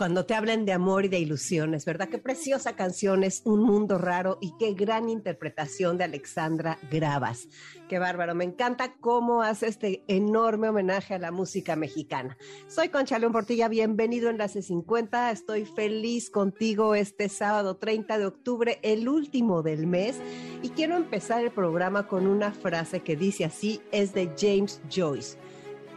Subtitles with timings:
[0.00, 2.08] cuando te hablen de amor y de ilusiones, ¿verdad?
[2.08, 7.48] Qué preciosa canción es Un Mundo Raro y qué gran interpretación de Alexandra Gravas.
[7.86, 12.38] Qué bárbaro, me encanta cómo hace este enorme homenaje a la música mexicana.
[12.66, 18.24] Soy Concha León Portilla, bienvenido en la C50, estoy feliz contigo este sábado 30 de
[18.24, 20.16] octubre, el último del mes,
[20.62, 25.36] y quiero empezar el programa con una frase que dice así, es de James Joyce.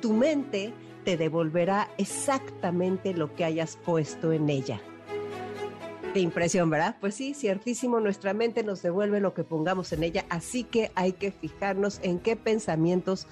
[0.01, 4.81] Tu mente te devolverá exactamente lo que hayas puesto en ella.
[6.13, 6.95] Qué impresión, ¿verdad?
[7.01, 11.13] Pues sí, ciertísimo, nuestra mente nos devuelve lo que pongamos en ella, así que hay
[11.13, 13.27] que fijarnos en qué pensamientos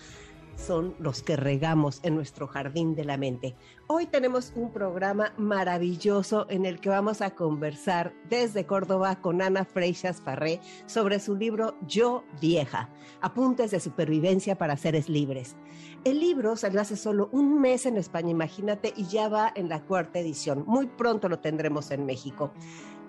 [0.61, 3.55] son los que regamos en nuestro jardín de la mente.
[3.87, 9.65] Hoy tenemos un programa maravilloso en el que vamos a conversar desde Córdoba con Ana
[9.65, 12.89] Freixas Farré sobre su libro Yo Vieja,
[13.21, 15.55] apuntes de supervivencia para seres libres.
[16.03, 19.83] El libro se hace solo un mes en España, imagínate, y ya va en la
[19.83, 20.63] cuarta edición.
[20.67, 22.53] Muy pronto lo tendremos en México.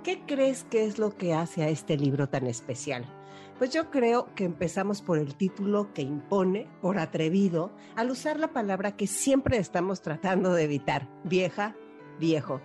[0.05, 3.06] ¿Qué crees que es lo que hace a este libro tan especial?
[3.56, 8.53] Pues yo creo que empezamos por el título que impone, por atrevido, al usar la
[8.53, 11.77] palabra que siempre estamos tratando de evitar, vieja,
[12.19, 12.61] viejo.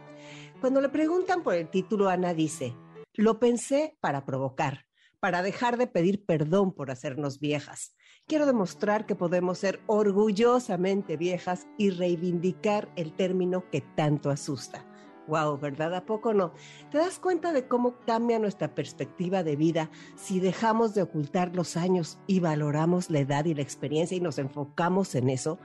[0.61, 2.75] Cuando le preguntan por el título, Ana dice,
[3.13, 4.85] lo pensé para provocar,
[5.19, 7.95] para dejar de pedir perdón por hacernos viejas.
[8.25, 14.87] Quiero demostrar que podemos ser orgullosamente viejas y reivindicar el término que tanto asusta.
[15.27, 15.93] Wow, ¿verdad?
[15.93, 16.53] ¿A poco no?
[16.89, 21.75] ¿Te das cuenta de cómo cambia nuestra perspectiva de vida si dejamos de ocultar los
[21.75, 25.59] años y valoramos la edad y la experiencia y nos enfocamos en eso?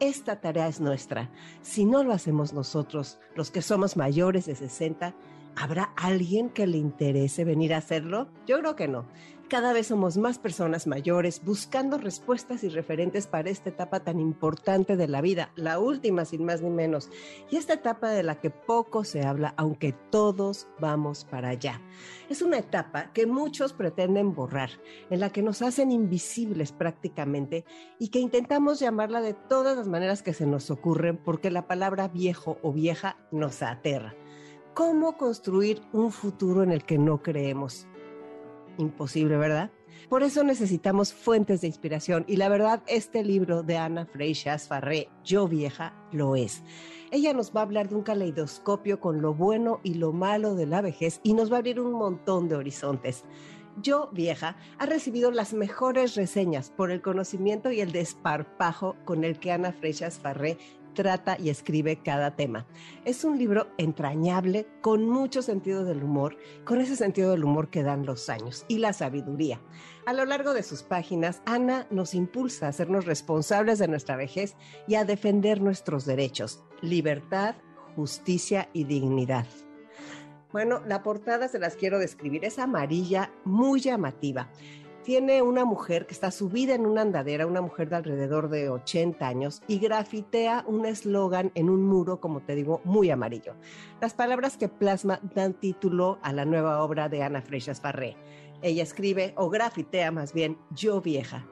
[0.00, 1.30] Esta tarea es nuestra.
[1.60, 5.14] Si no lo hacemos nosotros, los que somos mayores de 60,
[5.56, 8.28] ¿habrá alguien que le interese venir a hacerlo?
[8.46, 9.06] Yo creo que no.
[9.48, 14.96] Cada vez somos más personas mayores buscando respuestas y referentes para esta etapa tan importante
[14.96, 17.10] de la vida, la última sin más ni menos,
[17.50, 21.82] y esta etapa de la que poco se habla, aunque todos vamos para allá.
[22.30, 24.70] Es una etapa que muchos pretenden borrar,
[25.10, 27.66] en la que nos hacen invisibles prácticamente
[27.98, 32.08] y que intentamos llamarla de todas las maneras que se nos ocurren porque la palabra
[32.08, 34.14] viejo o vieja nos aterra.
[34.72, 37.86] ¿Cómo construir un futuro en el que no creemos?
[38.78, 39.70] Imposible, ¿verdad?
[40.08, 45.08] Por eso necesitamos fuentes de inspiración y la verdad este libro de Ana Freixas Farré,
[45.24, 46.62] Yo Vieja, lo es.
[47.10, 50.66] Ella nos va a hablar de un caleidoscopio con lo bueno y lo malo de
[50.66, 53.24] la vejez y nos va a abrir un montón de horizontes.
[53.80, 59.38] Yo Vieja ha recibido las mejores reseñas por el conocimiento y el desparpajo con el
[59.38, 60.58] que Ana Freixas Farré
[60.92, 62.66] trata y escribe cada tema.
[63.04, 67.82] Es un libro entrañable, con mucho sentido del humor, con ese sentido del humor que
[67.82, 69.60] dan los años y la sabiduría.
[70.06, 74.56] A lo largo de sus páginas, Ana nos impulsa a hacernos responsables de nuestra vejez
[74.86, 77.54] y a defender nuestros derechos, libertad,
[77.96, 79.46] justicia y dignidad.
[80.52, 84.50] Bueno, la portada se las quiero describir, es amarilla, muy llamativa
[85.02, 89.26] tiene una mujer que está subida en una andadera, una mujer de alrededor de 80
[89.26, 93.54] años, y grafitea un eslogan en un muro, como te digo, muy amarillo.
[94.00, 98.16] Las palabras que plasma dan título a la nueva obra de Ana Freixas Farré.
[98.62, 101.46] Ella escribe, o grafitea más bien, Yo vieja,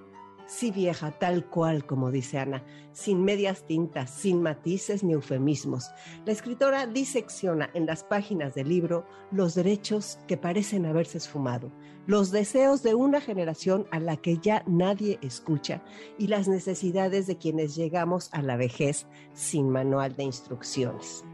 [0.50, 5.90] sí vieja, tal cual como dice Ana, sin medias tintas, sin matices ni eufemismos.
[6.26, 11.70] La escritora disecciona en las páginas del libro los derechos que parecen haberse esfumado,
[12.06, 15.82] los deseos de una generación a la que ya nadie escucha
[16.18, 21.24] y las necesidades de quienes llegamos a la vejez sin manual de instrucciones.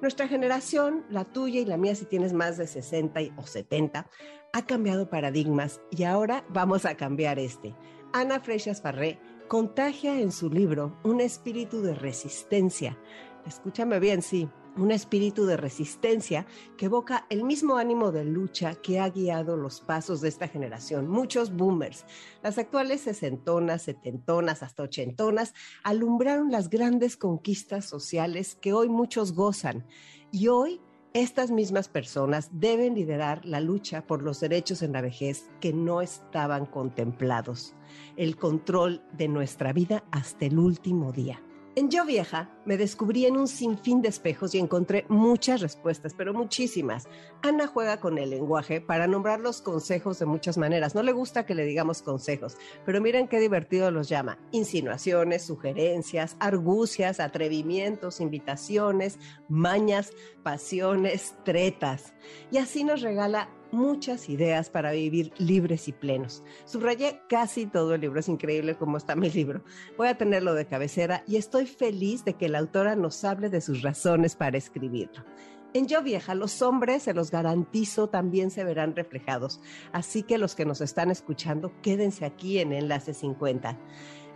[0.00, 4.06] Nuestra generación, la tuya y la mía si tienes más de 60 o 70,
[4.52, 7.74] ha cambiado paradigmas y ahora vamos a cambiar este
[8.12, 12.98] Ana Freixas Farré contagia en su libro un espíritu de resistencia.
[13.46, 16.44] Escúchame bien, sí, un espíritu de resistencia
[16.76, 21.08] que evoca el mismo ánimo de lucha que ha guiado los pasos de esta generación.
[21.08, 22.04] Muchos boomers,
[22.42, 25.54] las actuales sesentonas, setentonas, hasta ochentonas,
[25.84, 29.86] alumbraron las grandes conquistas sociales que hoy muchos gozan.
[30.32, 30.80] Y hoy
[31.12, 36.02] estas mismas personas deben liderar la lucha por los derechos en la vejez que no
[36.02, 37.74] estaban contemplados,
[38.16, 41.42] el control de nuestra vida hasta el último día.
[41.76, 46.34] En Yo Vieja me descubrí en un sinfín de espejos y encontré muchas respuestas, pero
[46.34, 47.08] muchísimas.
[47.42, 50.96] Ana juega con el lenguaje para nombrar los consejos de muchas maneras.
[50.96, 54.36] No le gusta que le digamos consejos, pero miren qué divertido los llama.
[54.50, 60.10] Insinuaciones, sugerencias, argucias, atrevimientos, invitaciones, mañas,
[60.42, 62.14] pasiones, tretas.
[62.50, 66.42] Y así nos regala muchas ideas para vivir libres y plenos.
[66.64, 69.62] Subrayé casi todo el libro, es increíble cómo está mi libro.
[69.96, 73.60] Voy a tenerlo de cabecera y estoy feliz de que la autora nos hable de
[73.60, 75.24] sus razones para escribirlo.
[75.72, 79.60] En Yo Vieja, los hombres, se los garantizo, también se verán reflejados.
[79.92, 83.78] Así que los que nos están escuchando, quédense aquí en Enlace 50.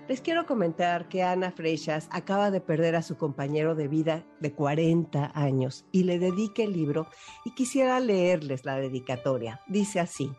[0.06, 4.52] Les quiero comentar que Ana Freixas acaba de perder a su compañero de vida de
[4.52, 7.06] 40 años y le dedique el libro
[7.46, 9.62] y quisiera leerles la dedicatoria.
[9.66, 10.30] Dice así,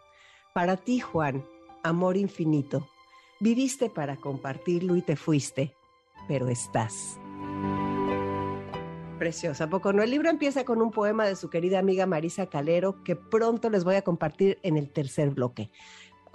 [0.53, 1.43] para ti Juan,
[1.81, 2.87] amor infinito,
[3.39, 5.73] viviste para compartirlo y te fuiste,
[6.27, 7.19] pero estás.
[9.17, 10.03] Preciosa, poco no?
[10.03, 13.83] El libro empieza con un poema de su querida amiga Marisa Calero que pronto les
[13.83, 15.71] voy a compartir en el tercer bloque.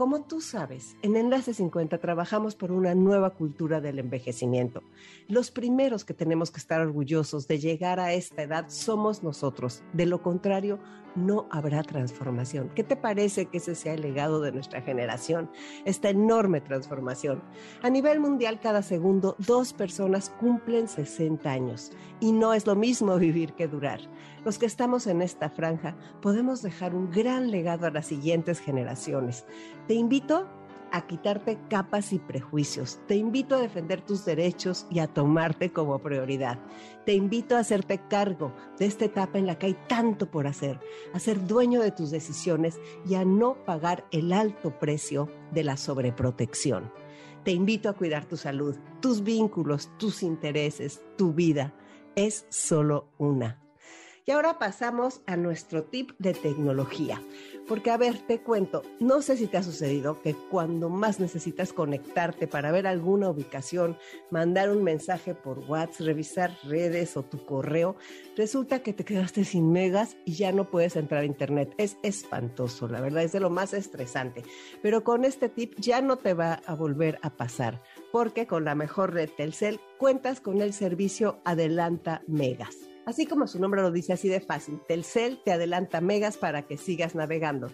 [0.01, 4.83] Como tú sabes, en Enlace 50 trabajamos por una nueva cultura del envejecimiento.
[5.29, 9.83] Los primeros que tenemos que estar orgullosos de llegar a esta edad somos nosotros.
[9.93, 10.79] De lo contrario,
[11.15, 12.71] no habrá transformación.
[12.75, 15.51] ¿Qué te parece que ese sea el legado de nuestra generación?
[15.85, 17.43] Esta enorme transformación.
[17.83, 21.93] A nivel mundial, cada segundo, dos personas cumplen 60 años.
[22.21, 24.01] Y no es lo mismo vivir que durar.
[24.45, 29.45] Los que estamos en esta franja podemos dejar un gran legado a las siguientes generaciones.
[29.87, 30.49] Te invito
[30.93, 33.01] a quitarte capas y prejuicios.
[33.07, 36.59] Te invito a defender tus derechos y a tomarte como prioridad.
[37.07, 40.81] Te invito a hacerte cargo de esta etapa en la que hay tanto por hacer,
[41.13, 45.77] a ser dueño de tus decisiones y a no pagar el alto precio de la
[45.77, 46.93] sobreprotección.
[47.45, 51.75] Te invito a cuidar tu salud, tus vínculos, tus intereses, tu vida.
[52.15, 53.61] Es solo una.
[54.27, 57.23] Y ahora pasamos a nuestro tip de tecnología.
[57.71, 61.73] Porque, a ver, te cuento, no sé si te ha sucedido que cuando más necesitas
[61.73, 63.97] conectarte para ver alguna ubicación,
[64.29, 67.95] mandar un mensaje por WhatsApp, revisar redes o tu correo,
[68.37, 71.73] resulta que te quedaste sin megas y ya no puedes entrar a Internet.
[71.79, 74.43] Es espantoso, la verdad, es de lo más estresante.
[74.83, 77.81] Pero con este tip ya no te va a volver a pasar,
[78.11, 82.90] porque con la mejor red Telcel cuentas con el servicio Adelanta Megas.
[83.07, 86.77] Así como su nombre lo dice así de fácil, Telcel te adelanta megas para que
[86.77, 87.69] sigas navegando.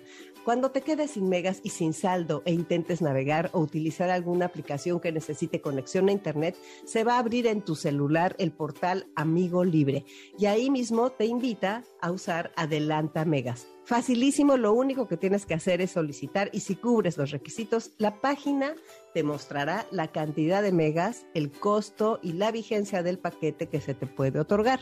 [0.44, 5.00] Cuando te quedes sin megas y sin saldo e intentes navegar o utilizar alguna aplicación
[5.00, 9.64] que necesite conexión a Internet, se va a abrir en tu celular el portal Amigo
[9.64, 10.04] Libre
[10.38, 13.66] y ahí mismo te invita a usar Adelanta Megas.
[13.86, 18.20] Facilísimo, lo único que tienes que hacer es solicitar y si cubres los requisitos, la
[18.20, 18.74] página
[19.16, 23.94] te mostrará la cantidad de megas, el costo y la vigencia del paquete que se
[23.94, 24.80] te puede otorgar.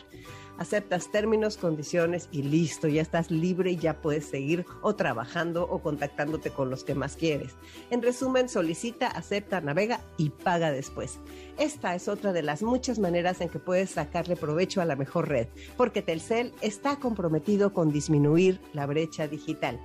[0.59, 5.81] Aceptas términos, condiciones y listo, ya estás libre y ya puedes seguir o trabajando o
[5.83, 7.53] contactándote con los que más quieres.
[7.91, 11.21] En resumen, solicita, acepta, navega y paga después.
[11.57, 15.29] Esta es otra de las muchas maneras en que puedes sacarle provecho a la mejor
[15.29, 15.47] red,
[15.77, 19.79] porque Telcel está comprometido con disminuir la brecha digital.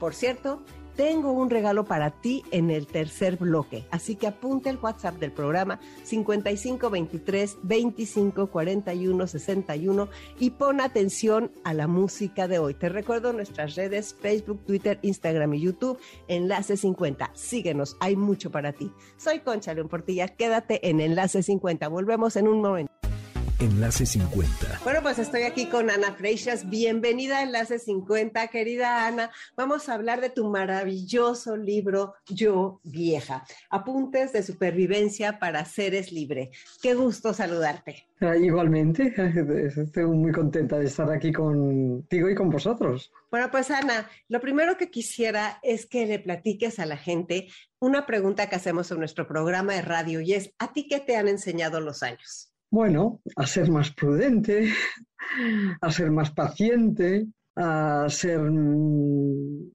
[0.00, 0.64] Por cierto,
[0.96, 3.84] tengo un regalo para ti en el tercer bloque.
[3.90, 10.08] Así que apunte el WhatsApp del programa 5523 25 41 61
[10.38, 12.74] y pon atención a la música de hoy.
[12.74, 17.30] Te recuerdo nuestras redes Facebook, Twitter, Instagram y YouTube, Enlace 50.
[17.34, 18.90] Síguenos, hay mucho para ti.
[19.16, 21.88] Soy Concha León Portilla, quédate en Enlace 50.
[21.88, 22.92] Volvemos en un momento.
[23.62, 24.80] Enlace 50.
[24.82, 26.68] Bueno, pues estoy aquí con Ana Freixas.
[26.68, 29.30] Bienvenida a Enlace 50, querida Ana.
[29.56, 33.44] Vamos a hablar de tu maravilloso libro Yo Vieja.
[33.70, 36.48] Apuntes de supervivencia para seres libres.
[36.82, 38.08] Qué gusto saludarte.
[38.20, 39.14] Ah, igualmente,
[39.76, 43.12] estoy muy contenta de estar aquí contigo y con vosotros.
[43.30, 47.46] Bueno, pues Ana, lo primero que quisiera es que le platiques a la gente
[47.78, 51.16] una pregunta que hacemos en nuestro programa de radio y es, ¿a ti qué te
[51.16, 52.51] han enseñado los años?
[52.72, 54.72] Bueno, a ser más prudente,
[55.82, 58.40] a ser más paciente, a ser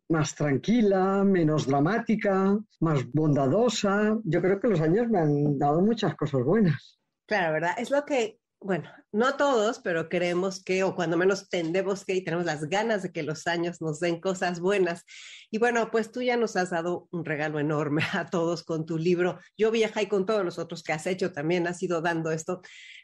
[0.09, 4.17] más tranquila, menos dramática, más bondadosa.
[4.23, 6.97] Yo creo que los años me han dado muchas cosas buenas.
[7.27, 7.75] Claro, ¿verdad?
[7.77, 12.23] Es lo que, bueno, no todos, pero creemos que, o cuando menos tendemos que, y
[12.23, 15.05] tenemos las ganas de que los años nos den cosas buenas.
[15.49, 18.97] Y bueno, pues tú ya nos has dado un regalo enorme a todos con tu
[18.97, 19.39] libro.
[19.57, 22.61] Yo viaja y con todos los otros que has hecho también has ido dando esto.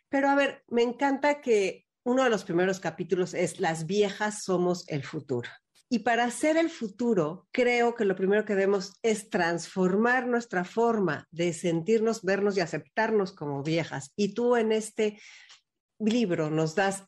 [0.10, 4.84] Pero a ver, me encanta que uno de los primeros capítulos es Las viejas somos
[4.90, 5.50] el futuro.
[5.94, 11.28] Y para hacer el futuro, creo que lo primero que debemos es transformar nuestra forma
[11.30, 14.12] de sentirnos, vernos y aceptarnos como viejas.
[14.16, 15.20] Y tú en este
[16.00, 17.04] libro nos das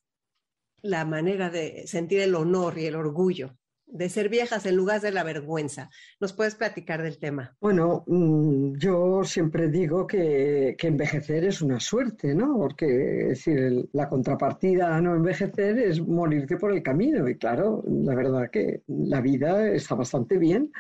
[0.84, 5.12] la manera de sentir el honor y el orgullo de ser viejas en lugar de
[5.12, 5.89] la vergüenza.
[6.20, 7.56] ¿Nos puedes platicar del tema?
[7.62, 12.58] Bueno, mm, yo siempre digo que, envejecer es una suerte, ¿no?
[12.58, 17.27] Porque, decir, la contrapartida a no envejecer es morirte por el camino.
[17.27, 20.72] Y claro, la verdad que la vida está bastante bien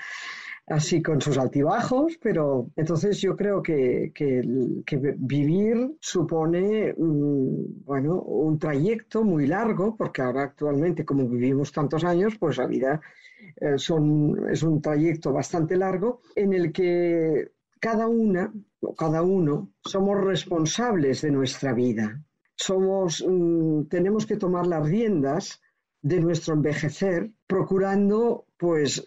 [0.67, 4.11] así con sus altibajos, pero entonces yo creo que,
[5.17, 12.57] vivir supone bueno, un trayecto muy largo, porque ahora actualmente como vivimos tantos años, pues
[12.57, 13.01] la vida
[13.57, 19.69] eh, son, es un trayecto bastante largo en el que cada una o cada uno
[19.83, 22.21] somos responsables de nuestra vida.
[22.55, 25.61] Somos, mm, tenemos que tomar las riendas
[26.01, 29.05] de nuestro envejecer, procurando pues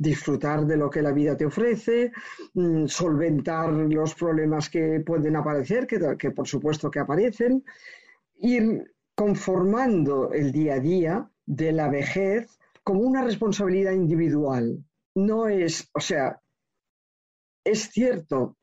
[0.00, 2.10] disfrutar de lo que la vida te ofrece,
[2.54, 7.62] mm, solventar los problemas que pueden aparecer, que, por supuesto que aparecen,
[8.38, 14.82] ir conformando el día a día de la vejez como una responsabilidad individual.
[15.16, 16.40] No es, o sea,
[17.62, 18.56] es cierto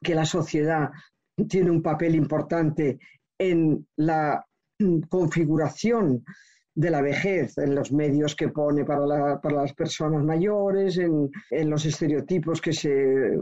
[0.00, 0.90] que la sociedad
[1.48, 3.00] tiene un papel importante
[3.36, 4.46] en la
[4.78, 6.24] mm, configuración
[6.80, 11.30] de la vejez, en los medios que pone para, las personas mayores, en,
[11.68, 13.38] los estereotipos que se,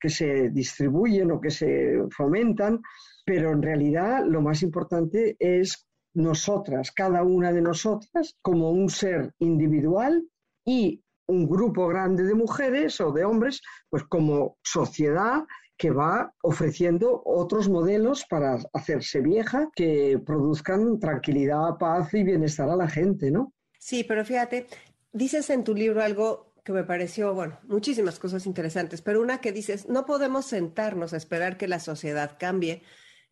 [0.00, 2.80] que se distribuyen o que se fomentan,
[3.26, 9.34] pero en realidad lo más importante es nosotras, cada una de nosotras, como un ser
[9.38, 10.26] individual
[10.64, 15.44] y un grupo grande de mujeres o de hombres, pues como sociedad
[15.78, 22.76] que va ofreciendo otros modelos para hacerse vieja que produzcan tranquilidad, paz y bienestar a
[22.76, 23.54] la gente, ¿no?
[23.78, 24.66] Sí, pero fíjate,
[25.12, 29.52] dices en tu libro algo que me pareció, bueno, muchísimas cosas interesantes, pero una que
[29.52, 32.82] dices, no podemos sentarnos a esperar que la sociedad cambie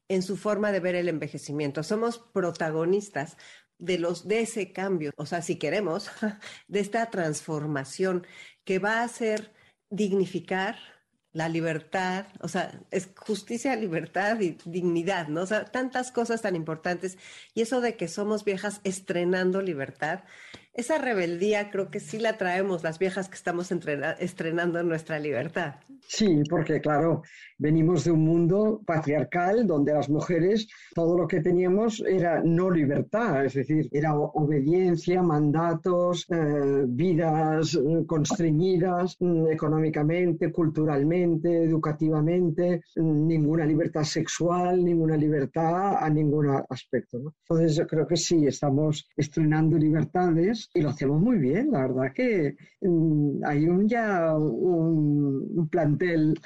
[0.09, 1.83] en su forma de ver el envejecimiento.
[1.83, 3.37] Somos protagonistas
[3.79, 6.11] de los de ese cambio, o sea, si queremos,
[6.69, 8.25] de esta transformación
[8.65, 9.53] que va a ser
[9.91, 10.77] dignificar
[11.37, 15.43] la libertad, o sea, es justicia, libertad y dignidad, ¿no?
[15.43, 17.19] O sea, tantas cosas tan importantes.
[17.53, 20.21] Y eso de que somos viejas estrenando libertad,
[20.77, 25.77] esa rebeldía creo que sí la traemos las viejas que estamos estrenando nuestra libertad.
[26.09, 27.23] Sí, porque claro,
[27.59, 33.45] venimos de un mundo patriarcal donde las mujeres todo lo que teníamos era no libertad,
[33.45, 43.65] es decir, era obediencia, mandatos, eh, vidas eh, constreñidas mm, económicamente, culturalmente, educativamente, mm, ninguna
[43.65, 47.35] libertad sexual, ninguna libertad a ningún aspecto.
[47.49, 51.71] Entonces yo creo que sí, estamos estrenando libertades y lo hacemos muy bien.
[51.71, 56.39] La verdad que mm, hay un, ya un, plantel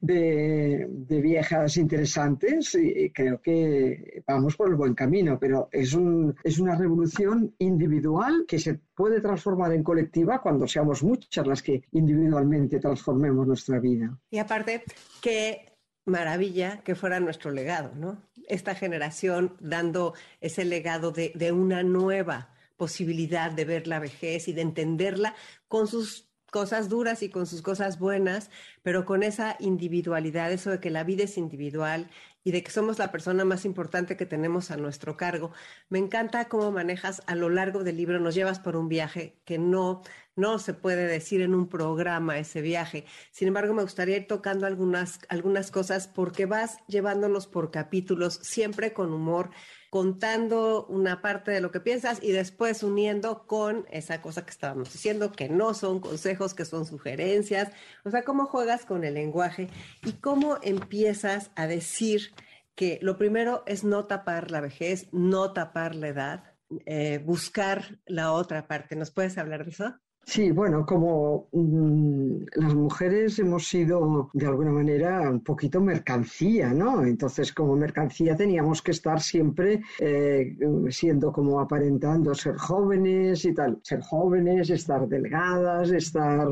[0.00, 6.58] de, viejas interesantes y creo que vamos por el buen camino, pero es, un, es
[6.58, 12.78] una revolución individual que se puede transformar en colectiva cuando seamos muchas las que individualmente
[12.78, 14.18] transformemos nuestra vida.
[14.30, 14.84] Y aparte,
[15.20, 15.72] qué
[16.04, 18.22] maravilla que fuera nuestro legado, ¿no?
[18.48, 24.54] Esta generación dando ese legado de, de una nueva posibilidad de ver la vejez y
[24.54, 25.34] de entenderla
[25.68, 28.50] con sus cosas duras y con sus cosas buenas,
[28.82, 32.08] pero con esa individualidad, eso de que la vida es individual
[32.42, 35.52] y de que somos la persona más importante que tenemos a nuestro cargo.
[35.90, 39.58] Me encanta cómo manejas a lo largo del libro, nos llevas por un viaje que
[39.58, 40.02] no,
[40.36, 43.04] no se puede decir en un programa ese viaje.
[43.30, 48.94] Sin embargo, me gustaría ir tocando algunas, algunas cosas porque vas llevándonos por capítulos, siempre
[48.94, 49.50] con humor,
[49.90, 54.92] contando una parte de lo que piensas y después uniendo con esa cosa que estábamos
[54.92, 57.70] diciendo, que no son consejos, que son sugerencias.
[58.04, 59.68] O sea, cómo juegas con el lenguaje
[60.04, 62.34] y cómo empiezas a decir
[62.74, 66.44] que lo primero es no tapar la vejez, no tapar la edad,
[66.86, 68.94] eh, buscar la otra parte.
[68.94, 69.98] ¿Nos puedes hablar de eso?
[70.28, 77.02] Sí, bueno, como mm, las mujeres hemos sido de alguna manera un poquito mercancía, ¿no?
[77.06, 80.54] Entonces, como mercancía teníamos que estar siempre eh,
[80.90, 86.46] siendo como aparentando ser jóvenes y tal, ser jóvenes, estar delgadas, estar,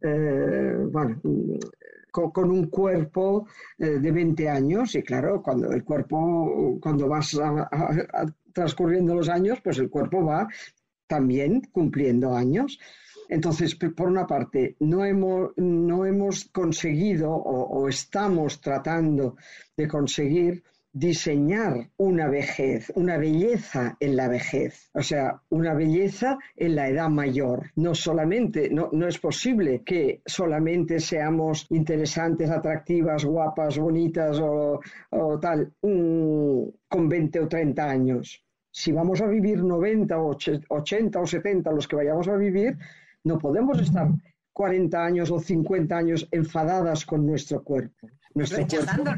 [0.00, 1.20] eh, bueno,
[2.10, 3.46] con, un cuerpo
[3.78, 7.38] eh, de 20 años y claro, cuando el cuerpo, cuando vas
[8.54, 10.48] transcurriendo los años, pues el cuerpo va
[11.08, 12.78] también cumpliendo años.
[13.28, 19.36] Entonces, por una parte, no hemos, no hemos conseguido o, estamos tratando
[19.76, 26.74] de conseguir diseñar una vejez, una belleza en la vejez, o sea, una belleza en
[26.74, 27.70] la edad mayor.
[27.76, 34.80] No solamente, no, no es posible que solamente seamos interesantes, atractivas, guapas, bonitas o,
[35.40, 38.42] tal con 20 o 30 años.
[38.70, 40.36] Si vamos a vivir 90 o
[40.68, 42.78] 80 o 70 los que vayamos a vivir,
[43.24, 44.08] no podemos estar
[44.52, 48.08] 40 años o 50 años enfadadas con nuestro cuerpo.
[48.34, 49.12] Nuestro Rechazándolo.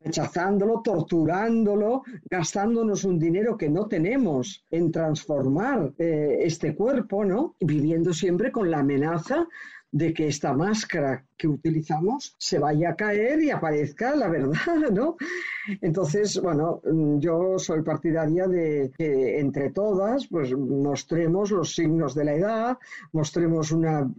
[0.00, 7.56] rechazándolo, torturándolo, gastándonos un dinero que no tenemos en transformar eh, este cuerpo, ¿no?
[7.60, 9.46] viviendo siempre con la amenaza
[9.94, 14.56] de que esta máscara que utilizamos se vaya a caer y aparezca la verdad,
[14.92, 15.16] ¿no?
[15.80, 16.82] Entonces, bueno,
[17.20, 22.78] yo soy partidaria de que entre todas, pues mostremos los signos de la edad,
[23.12, 24.10] mostremos una,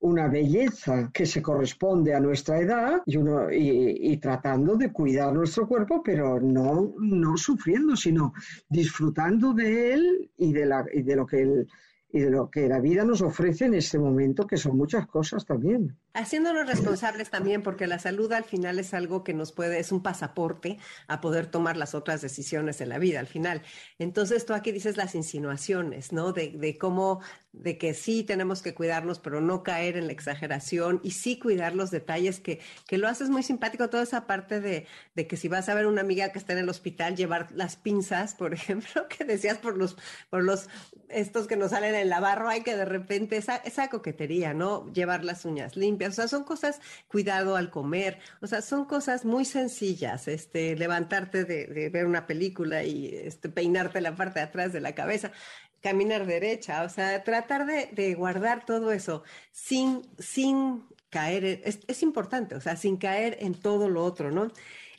[0.00, 5.66] una belleza que se corresponde a nuestra edad y, uno, y, tratando de cuidar nuestro
[5.66, 8.32] cuerpo, pero no, no sufriendo, sino
[8.68, 11.68] disfrutando de él y de, la, y de lo que él
[12.10, 15.44] y de lo que la vida nos ofrece en este momento, que son muchas cosas
[15.44, 19.92] también haciéndonos responsables también, porque la salud al final es algo que nos puede, es
[19.92, 23.62] un pasaporte a poder tomar las otras decisiones en la vida al final.
[23.98, 26.32] Entonces tú aquí dices las insinuaciones, ¿no?
[26.32, 27.20] De, de cómo,
[27.52, 31.74] de que sí tenemos que cuidarnos, pero no caer en la exageración y sí cuidar
[31.74, 35.46] los detalles, que, que lo haces muy simpático, toda esa parte de, de que si
[35.46, 39.06] vas a ver una amiga que está en el hospital, llevar las pinzas, por ejemplo,
[39.08, 39.96] que decías por los,
[40.30, 40.68] por los,
[41.10, 44.90] estos que nos salen en la barro, hay que de repente, esa, esa coquetería, ¿no?
[44.92, 49.24] Llevar las uñas limpias o sea, son cosas, cuidado al comer, o sea, son cosas
[49.24, 54.72] muy sencillas, este, levantarte de, ver una película y este, peinarte la parte de atrás
[54.72, 55.32] de la cabeza,
[55.80, 59.22] caminar derecha, o sea, tratar de, guardar todo eso
[59.52, 64.50] sin, sin caer, es, es importante, o sea, sin caer en todo lo otro, ¿no?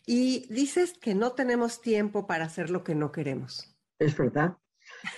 [0.06, 3.75] Y dices que no tenemos tiempo para hacer lo que no queremos.
[4.00, 4.58] Es verdad.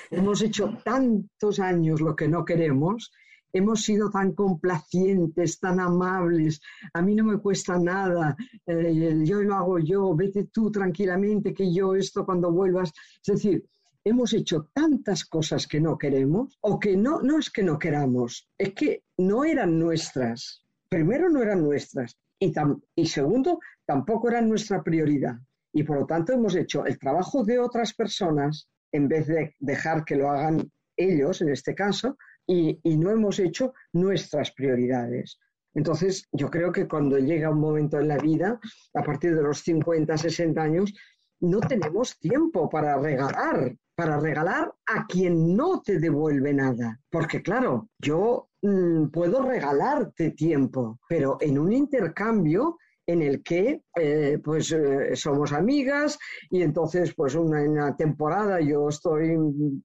[0.10, 3.12] Hemos hecho tantos años lo que no queremos
[3.54, 6.62] hemos sido tan complacientes, tan amables,
[6.94, 8.36] a mí no me cuesta nada,
[8.66, 12.92] eh, yo lo hago yo, vete tú tranquilamente que yo esto cuando vuelvas.
[13.26, 13.66] Es decir,
[14.04, 18.50] hemos hecho tantas cosas que no queremos, o que no, no es que no queramos,
[18.58, 20.66] es que no eran nuestras.
[20.90, 22.18] Primero, no eran nuestras.
[22.40, 22.53] Y,
[22.96, 25.38] y segundo, tampoco eran nuestra prioridad.
[25.74, 30.06] Y por lo tanto hemos hecho el trabajo de otras personas en vez de dejar
[30.06, 35.40] que lo hagan ellos, en este caso, y, no hemos hecho nuestras prioridades.
[35.74, 38.60] Entonces, yo creo que cuando llega un momento en la vida,
[38.94, 40.94] a partir de los 50, 60 años,
[41.40, 47.00] no tenemos tiempo para regalar, para regalar a quien no te devuelve nada.
[47.10, 54.40] Porque claro, yo mm, puedo regalarte tiempo, pero en un intercambio en el que eh,
[54.44, 56.18] pues eh, somos amigas
[56.50, 59.37] y entonces pues una, una, temporada yo estoy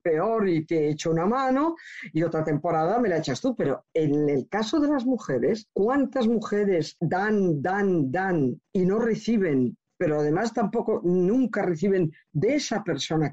[0.02, 1.76] peor y te echo una mano
[2.12, 6.26] y otra temporada me la echas tú, pero en el caso de las mujeres, ¿cuántas
[6.26, 13.32] mujeres dan, dan, dan y no reciben pero además tampoco nunca reciben de esa persona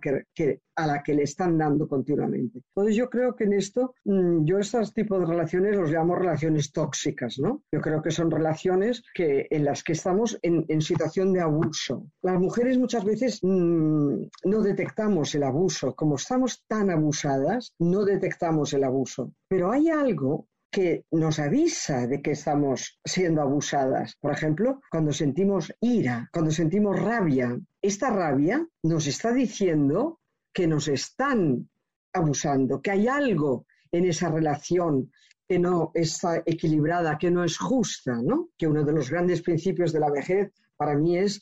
[0.76, 2.62] a la que le están dando continuamente.
[2.76, 6.72] Entonces yo creo que en esto, mm, yo estos tipos de relaciones los llamo relaciones
[6.72, 7.64] tóxicas, ¿no?
[7.72, 12.08] Yo creo que son relaciones que, en las que estamos en, situación de abuso.
[12.22, 18.74] Las mujeres muchas veces mm, no detectamos el abuso, como estamos tan abusadas, no detectamos
[18.74, 19.34] el abuso.
[19.48, 24.18] Pero hay algo que nos avisa de que estamos siendo abusadas.
[24.20, 30.20] Por ejemplo, cuando sentimos ira, cuando sentimos rabia, esta rabia nos está diciendo
[30.52, 31.70] que nos están
[32.12, 35.12] abusando, que hay algo en esa relación
[35.48, 38.50] que no está equilibrada, que no es justa, ¿no?
[38.58, 41.42] Que uno de los grandes principios de la vejez para mí es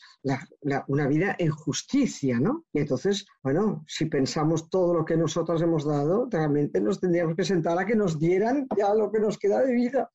[0.87, 2.65] una vida en justicia, ¿no?
[2.73, 7.43] Y entonces, bueno, si pensamos todo lo que nosotros hemos dado, realmente nos tendríamos que
[7.43, 10.11] sentar a que nos dieran ya lo que nos queda de vida.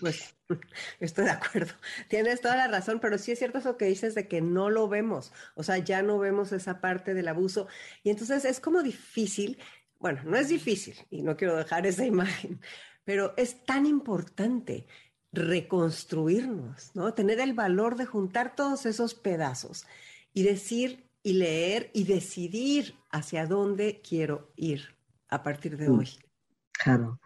[0.00, 0.36] Pues
[1.00, 1.72] estoy de acuerdo.
[2.08, 4.88] Tienes toda la razón, pero sí es cierto eso que dices de que no lo
[4.88, 7.66] vemos, o sea, ya no vemos esa parte del abuso.
[8.02, 9.58] Y entonces es como difícil,
[9.98, 12.60] bueno, no es difícil, y no quiero dejar esa imagen,
[13.04, 14.86] pero es tan importante
[15.34, 17.12] reconstruirnos, ¿no?
[17.14, 19.86] Tener el valor de juntar todos esos pedazos
[20.32, 24.96] y decir y leer y decidir hacia dónde quiero ir
[25.28, 25.98] a partir de mm.
[25.98, 26.08] hoy.
[26.72, 27.20] Claro.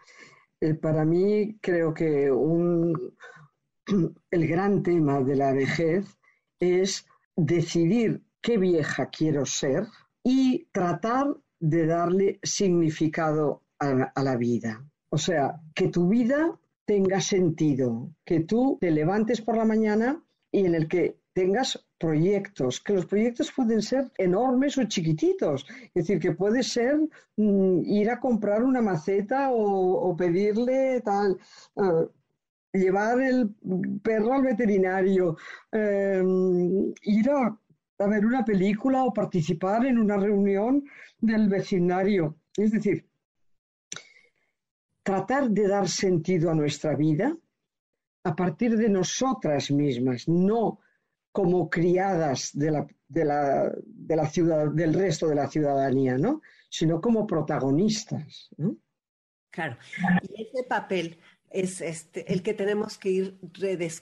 [0.61, 3.15] Eh, para mí creo que un,
[4.31, 6.17] el gran tema de la vejez
[6.59, 9.87] es decidir qué vieja quiero ser
[10.23, 14.85] y tratar de darle significado a la vida.
[15.09, 16.58] O sea, que tu vida
[16.89, 20.19] tenga sentido, que tú te levantes por la mañana
[20.51, 25.93] y en el que tengas proyectos, que los proyectos pueden ser enormes o chiquititos, es
[25.93, 26.95] decir, que puede ser
[27.37, 31.37] mm, ir a comprar una maceta o, pedirle tal,
[31.77, 32.05] ah,
[32.73, 33.53] llevar el
[34.01, 35.37] perro al veterinario,
[35.71, 37.55] em, ir a,
[38.07, 40.83] ver una película o participar en una reunión
[41.19, 42.35] del vecindario.
[42.57, 43.08] Es decir,
[45.09, 47.35] tratar de dar sentido a nuestra vida
[48.23, 50.81] a partir de nosotras mismas, no
[51.31, 56.41] como criadas de la, de la, de la ciudad, del resto de la ciudadanía, ¿no?
[56.69, 58.51] sino como protagonistas.
[59.49, 59.77] Claro,
[60.21, 61.17] y ese papel
[61.49, 63.39] es este, el que tenemos que ir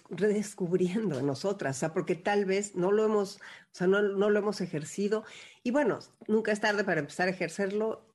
[0.10, 3.40] redescubriendo nosotras, o porque tal vez no lo hemos, o
[3.72, 5.24] sea, no, no, lo hemos ejercido.
[5.64, 8.07] Y bueno, nunca es tarde para empezar a ejercerlo.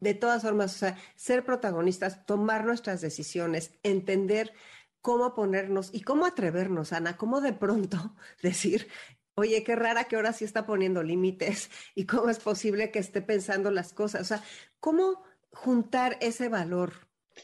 [0.00, 4.52] De todas formas, o sea, ser protagonistas, tomar nuestras decisiones, entender
[5.02, 8.88] cómo ponernos y cómo atrevernos, Ana, cómo de pronto decir,
[9.34, 13.22] oye, qué rara que ahora sí está poniendo límites y cómo es posible que esté
[13.22, 14.22] pensando las cosas.
[14.22, 14.42] O sea,
[14.80, 16.92] cómo juntar ese valor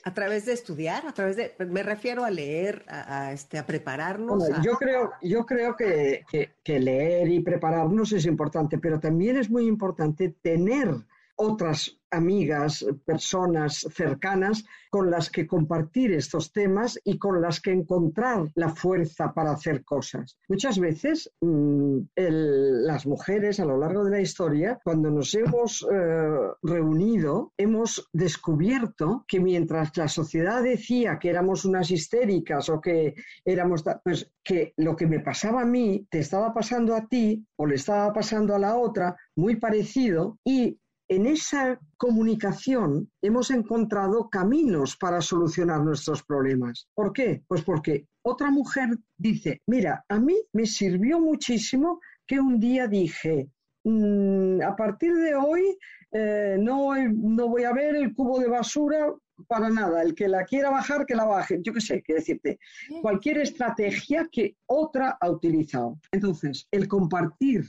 [0.04, 4.44] a través de estudiar, a través de, me refiero a leer, a, este, a prepararnos.
[4.62, 6.24] Yo creo, yo creo que,
[6.62, 11.06] que leer y prepararnos es importante, pero también es muy importante tener
[11.37, 18.51] otras amigas, personas cercanas con las que compartir estos temas y con las que encontrar
[18.55, 20.38] la fuerza para hacer cosas.
[20.49, 26.29] Muchas veces mm, las mujeres a lo largo de la historia, cuando nos hemos eh,
[26.62, 33.85] reunido, hemos descubierto que mientras la sociedad decía que éramos unas histéricas o que éramos,
[34.03, 37.75] pues que lo que me pasaba a mí te estaba pasando a ti o le
[37.75, 45.20] estaba pasando a la otra, muy parecido, y en esa comunicación hemos encontrado caminos para
[45.20, 46.88] solucionar nuestros problemas.
[46.94, 47.42] ¿Por qué?
[47.46, 53.48] Pues porque otra mujer dice, mira, a mí me sirvió muchísimo que un día dije,
[53.84, 55.78] mm, a partir de hoy
[56.12, 59.12] eh, no, no voy a ver el cubo de basura
[59.46, 60.02] para nada.
[60.02, 61.60] El que la quiera bajar, que la baje.
[61.62, 62.58] Yo qué sé, qué decirte.
[63.02, 65.98] Cualquier estrategia que otra ha utilizado.
[66.12, 67.64] Entonces, el compartir,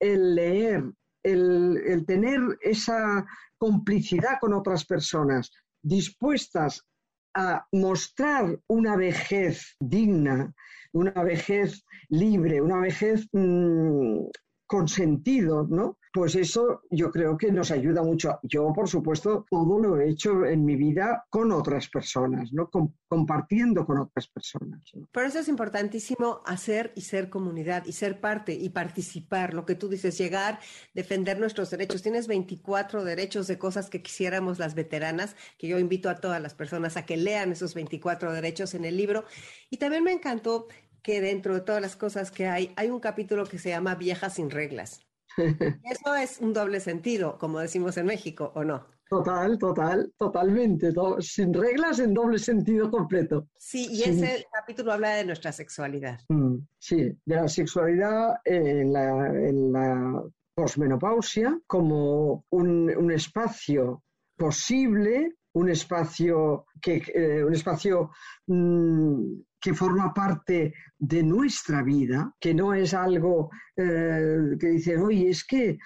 [0.00, 0.84] el leer,
[1.26, 3.26] el, tener esa
[3.58, 5.50] complicidad con otras personas
[5.82, 6.86] dispuestas
[7.34, 10.54] a mostrar una vejez digna,
[10.92, 14.26] una vejez libre, una vejez mm,
[14.66, 15.98] con sentido, ¿no?
[16.16, 18.40] Pues eso yo creo que nos ayuda mucho.
[18.42, 22.70] Yo, por supuesto, todo lo he hecho en mi vida con otras personas, ¿no?
[23.06, 24.80] compartiendo con otras personas.
[25.12, 29.52] Por eso es importantísimo hacer y ser comunidad y ser parte y participar.
[29.52, 30.58] Lo que tú dices, llegar,
[30.94, 32.00] defender nuestros derechos.
[32.00, 36.54] Tienes 24 derechos de cosas que quisiéramos las veteranas, que yo invito a todas las
[36.54, 39.26] personas a que lean esos 24 derechos en el libro.
[39.68, 40.68] Y también me encantó
[41.02, 44.36] que dentro de todas las cosas que hay, hay un capítulo que se llama Viejas
[44.36, 45.06] sin reglas.
[45.84, 48.86] Eso es un doble sentido, como decimos en México, ¿o no?
[49.08, 50.92] Total, total, totalmente.
[51.20, 53.46] sin reglas en doble sentido completo.
[53.56, 56.18] Sí, y ese capítulo habla de nuestra sexualidad.
[56.28, 60.22] Mm, sí, de la sexualidad en la, en la
[60.56, 64.02] posmenopausia como un, espacio
[64.36, 68.10] posible, un espacio que eh, un espacio
[68.46, 75.30] mm, que forma parte de nuestra vida, que no es algo eh, que dice, oye,
[75.30, 75.78] es que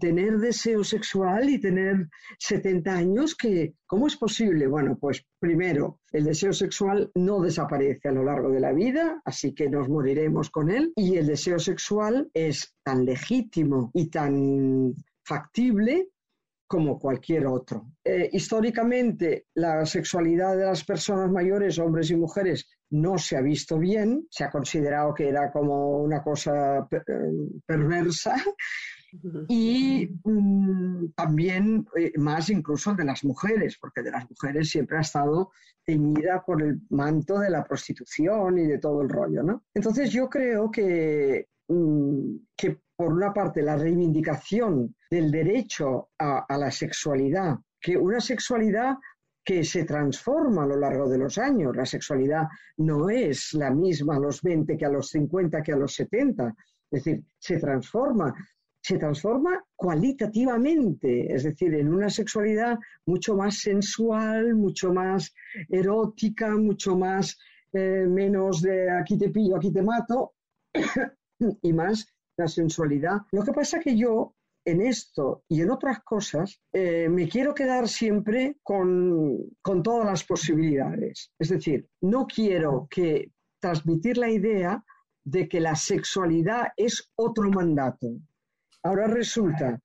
[0.00, 4.66] tener deseo sexual y tener 70 años, que, ¿cómo es posible?
[4.66, 9.54] Bueno, pues primero, el deseo sexual no desaparece a lo largo de la vida, así
[9.54, 16.08] que nos moriremos con él, y el deseo sexual es tan legítimo y tan factible
[16.68, 17.92] como cualquier otro.
[18.04, 23.78] Eh, históricamente, la sexualidad de las personas mayores, hombres y mujeres, no se ha visto
[23.78, 28.36] bien, se ha considerado que era como una cosa eh, perversa
[29.48, 35.00] y mm, también eh, más incluso de las mujeres, porque de las mujeres siempre ha
[35.00, 35.50] estado
[35.84, 39.64] teñida por el manto de la prostitución y de todo el rollo, ¿no?
[39.72, 46.70] Entonces yo creo que, mm, que por una parte la reivindicación del derecho a la
[46.72, 48.96] sexualidad, que una sexualidad
[49.48, 51.74] que se transforma a lo largo de los años.
[51.74, 55.76] La sexualidad no es la misma a los 20 que a los 50 que a
[55.76, 56.54] los 70.
[56.90, 58.34] Es decir, se transforma,
[58.78, 65.32] se transforma cualitativamente, es decir, en una sexualidad mucho más sensual, mucho más
[65.70, 67.38] erótica, mucho más
[67.72, 70.34] eh, menos de aquí te pillo, aquí te mato,
[71.62, 72.06] y más
[72.38, 73.18] la sensualidad.
[73.32, 77.88] Lo que pasa que yo en esto y en otras cosas, eh, me quiero quedar
[77.88, 81.32] siempre con, con todas las posibilidades.
[81.38, 84.84] Es decir, no quiero que transmitir la idea
[85.24, 88.08] de que la sexualidad es otro mandato.
[88.82, 89.80] Ahora resulta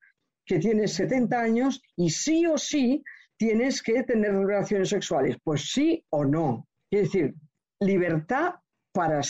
[0.45, 3.03] que tienes 70 años y sí o sí
[3.37, 5.37] tienes que tener relaciones sexuales.
[5.43, 6.67] Pues sí o no.
[6.91, 7.33] Es decir,
[7.79, 8.55] libertad
[8.93, 9.21] para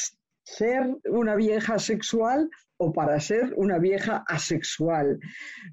[0.43, 5.19] ser una vieja sexual o para ser una vieja asexual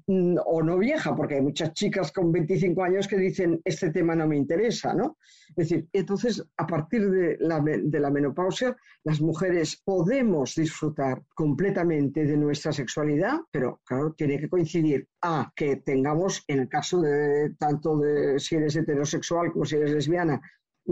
[0.07, 4.15] mm, o no vieja, porque hay muchas chicas con 25 años que dicen este tema
[4.15, 5.17] no me interesa, ¿no?
[5.49, 12.25] Es decir, entonces a partir de la, de la menopausia las mujeres podemos disfrutar completamente
[12.25, 17.55] de nuestra sexualidad, pero claro, tiene que coincidir a que tengamos, en el caso de
[17.57, 20.41] tanto de si eres heterosexual como si eres lesbiana,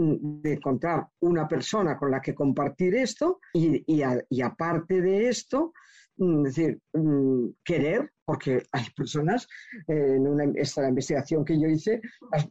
[0.00, 5.72] de encontrar una persona con la que compartir esto y, y aparte de esto,
[6.20, 9.48] Mm, decir, mm, querer, porque hay personas,
[9.88, 12.02] eh, en esta investigación que yo hice,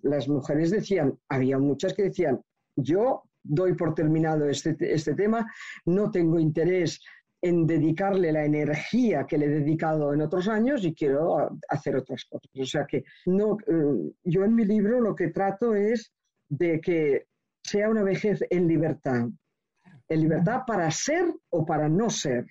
[0.01, 2.41] las, mujeres decían, había muchas que decían,
[2.75, 5.45] yo doy por terminado este, este tema,
[5.85, 6.99] no tengo interés
[7.43, 12.25] en dedicarle la energía que le he dedicado en otros años y quiero hacer otras
[12.25, 12.49] cosas.
[12.59, 16.12] O sea que no, eh, yo en mi libro lo que trato es
[16.49, 17.27] de que
[17.63, 19.27] sea una vejez en libertad,
[20.07, 22.45] en libertad para ser o para no ser.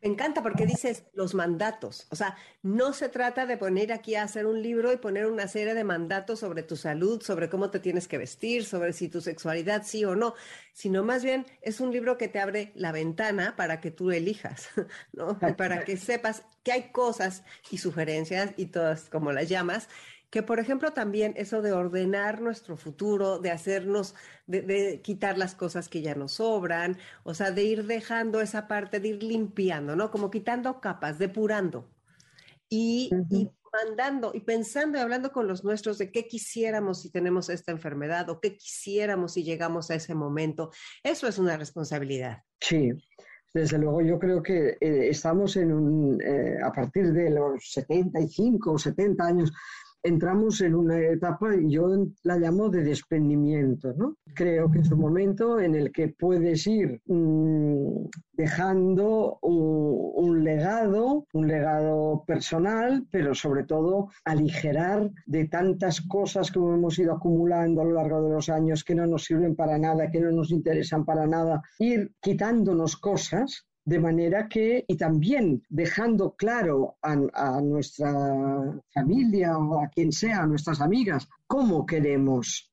[0.00, 2.06] Me encanta porque dices los mandatos.
[2.10, 5.48] O sea, no se trata de poner aquí a hacer un libro y poner una
[5.48, 9.20] serie de mandatos sobre tu salud, sobre cómo te tienes que vestir, sobre si tu
[9.20, 10.34] sexualidad sí o no,
[10.72, 14.68] sino más bien es un libro que te abre la ventana para que tú elijas,
[15.12, 15.38] ¿no?
[15.38, 19.88] Para que sepas que hay cosas y sugerencias y todas como las llamas
[20.30, 24.14] que por ejemplo también eso de ordenar nuestro futuro, de hacernos,
[24.46, 29.00] de, quitar las cosas que ya nos sobran, o sea, de ir dejando esa parte,
[29.00, 30.10] de ir limpiando, ¿no?
[30.10, 31.88] Como quitando capas, depurando
[32.68, 37.48] y, y mandando y pensando y hablando con los nuestros de qué quisiéramos si tenemos
[37.48, 40.70] esta enfermedad o qué quisiéramos si llegamos a ese momento.
[41.02, 42.42] Eso es una responsabilidad.
[42.60, 42.92] Sí,
[43.52, 48.72] desde luego, yo creo que eh, estamos en un, eh, a partir de los 75
[48.72, 49.52] o 70 años,
[50.02, 51.88] entramos en una etapa, yo
[52.22, 54.16] la llamo de desprendimiento, ¿no?
[54.34, 61.46] Creo que es un momento en el que puedes ir mm, dejando un, legado, un
[61.46, 67.92] legado personal, pero sobre todo aligerar de tantas cosas que hemos ido acumulando a lo
[67.92, 71.26] largo de los años que no nos sirven para nada, que no nos interesan para
[71.26, 78.12] nada, ir quitándonos cosas de manera que, y también dejando claro a, nuestra
[78.94, 82.70] familia o a quien sea, a nuestras amigas, cómo queremos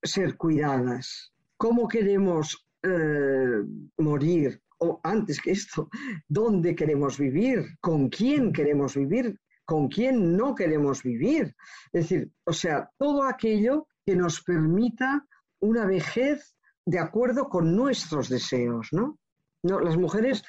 [0.00, 3.64] ser cuidadas, cómo queremos eh,
[3.98, 5.88] morir, o antes que esto,
[6.28, 11.56] dónde queremos vivir, con quién queremos vivir, con quién no queremos vivir.
[11.92, 15.26] Es decir, o sea, todo aquello que nos permita
[15.58, 16.54] una vejez
[16.86, 19.18] de acuerdo con nuestros deseos, ¿no?
[19.62, 20.42] No, las mujeres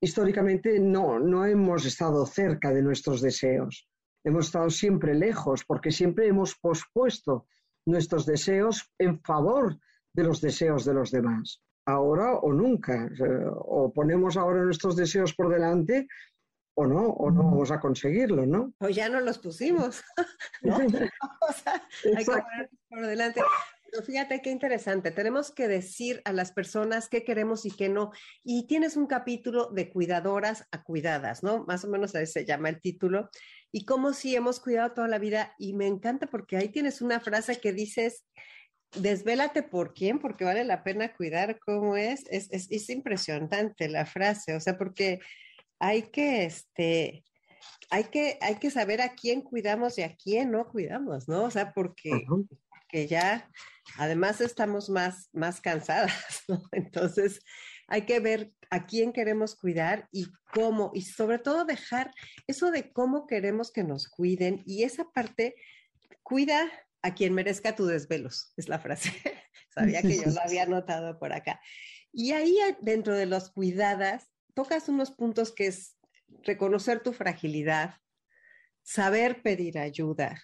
[0.00, 3.88] históricamente no, no hemos estado cerca de nuestros deseos.
[4.24, 7.46] Hemos estado siempre lejos porque siempre hemos pospuesto
[7.86, 9.78] nuestros deseos en favor
[10.14, 11.62] de los deseos de los demás.
[11.86, 13.08] Ahora o nunca.
[13.56, 16.06] O ponemos ahora nuestros deseos por delante
[16.74, 18.72] o no, o no vamos a conseguirlo, ¿no?
[18.78, 20.04] O ya no los pusimos,
[20.62, 20.76] ¿no?
[21.48, 21.82] o sea,
[22.16, 23.40] hay que ponerlos por delante.
[23.90, 25.10] Pero fíjate qué interesante.
[25.10, 28.10] Tenemos que decir a las personas qué queremos y qué no.
[28.44, 31.64] Y tienes un capítulo de cuidadoras a cuidadas, ¿no?
[31.64, 33.30] Más o menos así se llama el título.
[33.72, 35.54] Y cómo si hemos cuidado toda la vida.
[35.58, 38.24] Y me encanta porque ahí tienes una frase que dices,
[38.94, 42.24] desvélate por quién, porque vale la pena cuidar cómo es.
[42.30, 45.20] Es, es, es impresionante la frase, o sea, porque
[45.78, 47.24] hay que, este,
[47.90, 51.44] hay que, hay que saber a quién cuidamos y a quién no cuidamos, ¿no?
[51.44, 52.26] O sea, porque
[52.88, 53.50] que ya
[53.96, 56.12] además estamos más, más cansadas.
[56.72, 57.40] Entonces
[57.86, 62.10] hay que ver a quién queremos cuidar y cómo, y sobre todo dejar
[62.46, 65.54] eso de cómo queremos que nos cuiden y esa parte,
[66.22, 66.70] cuida
[67.02, 69.10] a quien merezca tu desvelos, es la frase.
[69.74, 71.60] Sabía que yo lo había notado por acá.
[72.12, 75.96] Y ahí dentro de los cuidadas, tocas unos puntos que es
[76.42, 77.94] reconocer tu fragilidad,
[78.88, 80.40] saber pedir ayuda,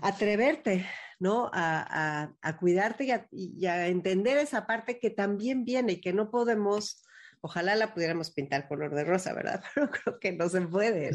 [0.00, 0.86] atreverte
[1.18, 1.50] ¿no?
[1.52, 2.30] A,
[2.60, 7.04] cuidarte y a, entender esa parte que también viene y que no podemos,
[7.40, 9.62] ojalá la pudiéramos pintar color de rosa, ¿verdad?
[9.74, 11.10] Pero creo que no se puede.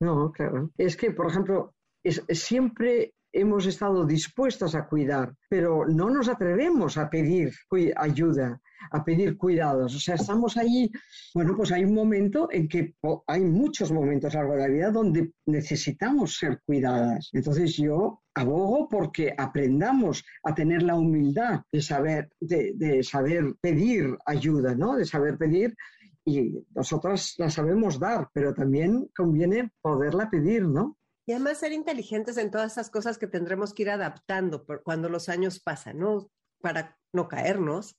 [0.00, 0.70] No, claro.
[0.76, 6.96] Es que, por ejemplo, es, siempre hemos estado dispuestas a cuidar, pero no nos atrevemos
[6.96, 7.52] a pedir
[7.96, 8.60] ayuda,
[8.90, 9.94] a pedir cuidados.
[9.94, 10.90] O sea, estamos ahí,
[11.34, 12.94] bueno, pues hay un momento en que
[13.26, 17.30] hay muchos momentos a lo largo de la vida donde necesitamos ser cuidadas.
[17.32, 24.16] Entonces yo abogo porque aprendamos a tener la humildad de saber, de, de saber pedir
[24.26, 24.96] ayuda, ¿no?
[24.96, 25.74] De saber pedir
[26.24, 30.98] y nosotras la sabemos dar, pero también conviene poderla pedir, ¿no?
[31.28, 35.10] Y además ser inteligentes en todas esas cosas que tendremos que ir adaptando por cuando
[35.10, 36.30] los años pasan, ¿no?
[36.62, 37.98] Para no caernos,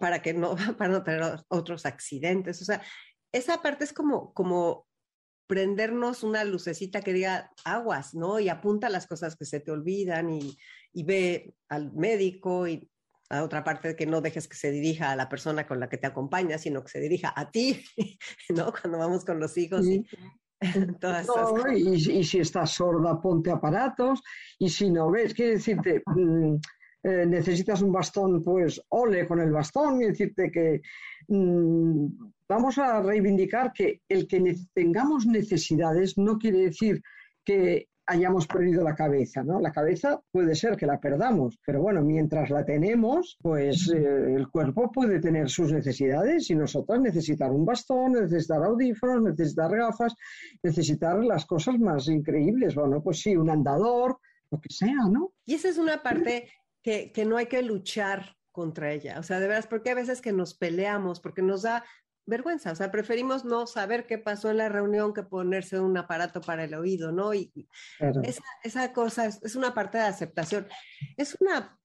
[0.00, 2.60] para que no, para no tener otros accidentes.
[2.60, 2.82] O sea,
[3.30, 4.88] esa parte es como, como
[5.46, 8.40] prendernos una lucecita que diga aguas, ¿no?
[8.40, 10.58] Y apunta las cosas que se te olvidan y,
[10.92, 12.90] y ve al médico y
[13.30, 15.98] a otra parte que no dejes que se dirija a la persona con la que
[15.98, 17.84] te acompaña, sino que se dirija a ti,
[18.48, 18.72] ¿no?
[18.72, 19.86] Cuando vamos con los hijos.
[19.86, 20.04] Y,
[21.76, 24.22] y, si estás sorda, ponte aparatos.
[24.58, 26.56] Y si no ves, quiere decirte, mm,
[27.04, 30.80] eh, necesitas un bastón, pues ole con el bastón y decirte que
[31.28, 32.06] mm,
[32.48, 37.00] vamos a reivindicar que el que tengamos necesidades no quiere decir
[37.44, 39.60] que hayamos perdido la cabeza, ¿no?
[39.60, 44.48] La cabeza puede ser que la perdamos, pero bueno, mientras la tenemos, pues eh, el
[44.48, 50.14] cuerpo puede tener sus necesidades y nosotras necesitar un bastón, necesitar audífonos, necesitar gafas,
[50.62, 54.18] necesitar las cosas más increíbles, bueno, pues sí, un andador,
[54.50, 55.32] lo que sea, ¿no?
[55.44, 56.50] Y esa es una parte
[56.82, 60.22] que, que no hay que luchar contra ella, o sea, de veras, porque a veces
[60.22, 61.84] que nos peleamos, porque nos da
[62.28, 66.40] vergüenza, o sea, preferimos no saber qué pasó en la reunión que ponerse un aparato
[66.40, 67.32] para el oído, ¿no?
[67.32, 67.50] Y
[68.62, 70.66] esa, cosa es, una parte de aceptación.
[71.16, 71.78] Es una,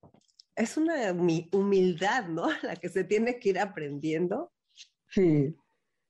[0.54, 1.12] es una
[1.52, 2.46] humildad, ¿no?
[2.62, 4.52] La que se tiene que ir aprendiendo.
[5.08, 5.56] Sí,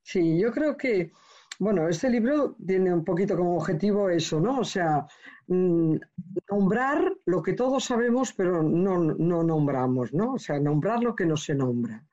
[0.02, 1.12] sí, yo creo que,
[1.60, 4.58] bueno, este libro tiene un poquito como objetivo eso, ¿no?
[4.58, 5.06] O sea,
[5.46, 5.94] mm,
[6.50, 10.32] nombrar lo que todos sabemos, pero no, no nombramos, ¿no?
[10.32, 12.04] O sea, nombrar lo que no se nombra.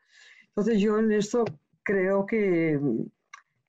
[0.49, 1.45] Entonces yo en esto
[1.84, 2.80] creo que,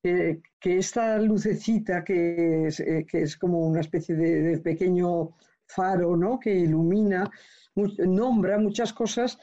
[0.02, 5.30] que, esta lucecita que es, eh, que es, como una especie de, pequeño
[5.66, 6.38] faro ¿no?
[6.38, 7.30] que ilumina,
[7.74, 9.38] nombra muchas cosas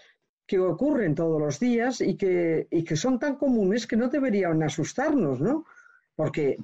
[0.45, 4.61] que ocurren todos los días y que, y que son tan comunes que no deberían
[4.63, 5.65] asustarnos, ¿no?
[6.15, 6.57] Porque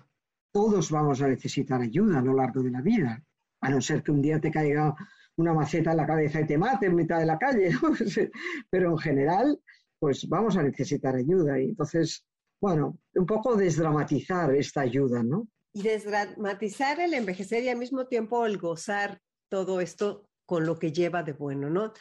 [0.51, 3.21] todos vamos a necesitar ayuda a lo largo de la vida,
[3.61, 4.95] a no ser que un día te caiga
[5.37, 7.71] una maceta en la cabeza y te mate en mitad de la calle,
[8.69, 9.59] pero en general
[9.99, 11.59] pues vamos a necesitar ayuda.
[11.59, 12.25] Y entonces,
[12.61, 15.47] bueno, un poco desdramatizar esta ayuda, ¿no?
[15.73, 20.91] Y desdramatizar el envejecer y al mismo tiempo el gozar todo esto con lo que
[20.91, 21.91] lleva de bueno, ¿no?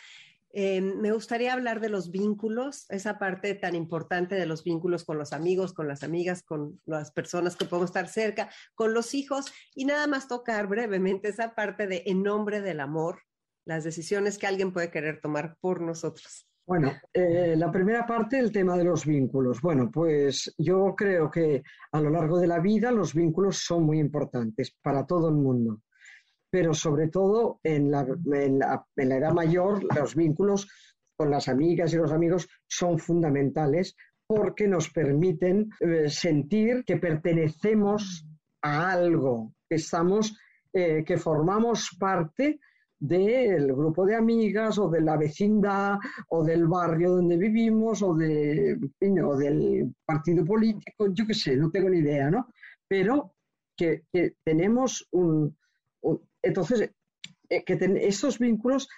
[0.57, 5.19] Eh, me gustaría hablar de los vínculos, esa parte tan importante de los vínculos con
[5.19, 9.47] los amigos, con las amigas, con las personas que podemos estar cerca, con los hijos
[9.75, 13.23] y nada más tocar brevemente esa parte de en nombre del amor,
[13.65, 16.47] las decisiones que alguien puede querer tomar por nosotros.
[16.67, 19.61] Bueno, eh, la primera parte, el tema de los vínculos.
[19.61, 23.99] Bueno, pues yo creo que a lo largo de la vida los vínculos son muy
[24.01, 25.83] importantes para todo el mundo,
[26.49, 28.07] pero sobre todo en la,
[28.97, 30.67] edad mayor los vínculos
[31.15, 33.95] con las amigas y los amigos son fundamentales
[34.27, 38.27] porque nos permiten eh, sentir que pertenecemos
[38.63, 40.35] a algo, que estamos,
[40.73, 42.59] eh, que formamos parte
[43.07, 48.79] del grupo de amigas o de la vecindad o del barrio donde vivimos o, de,
[49.23, 52.49] o del partido político, yo qué sé, no tengo ni idea, ¿no?
[52.89, 53.35] Pero
[53.77, 54.05] que,
[54.43, 55.55] tenemos un,
[56.43, 56.91] Entonces,
[57.51, 58.89] eh, que estos vínculos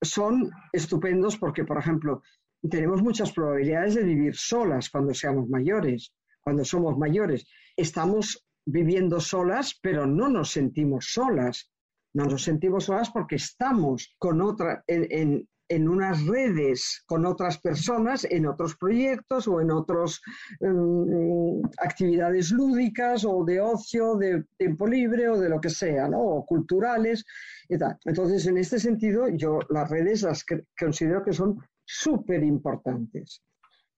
[0.00, 2.22] son estupendos porque, por ejemplo,
[2.70, 7.44] tenemos muchas probabilidades de vivir solas cuando seamos mayores, cuando somos mayores.
[7.76, 11.72] Estamos viviendo solas, pero no nos sentimos solas
[12.18, 18.46] no nos sentimos solas porque estamos con otra, en, unas redes con otras personas, en
[18.46, 20.20] otros proyectos o en otras
[20.58, 26.20] mm, actividades lúdicas o de ocio, de tiempo libre o de lo que sea, ¿no?
[26.20, 27.24] O culturales
[27.68, 27.96] y tal.
[28.04, 30.44] Entonces, en este sentido, yo las redes las
[30.76, 33.44] considero que son súper importantes.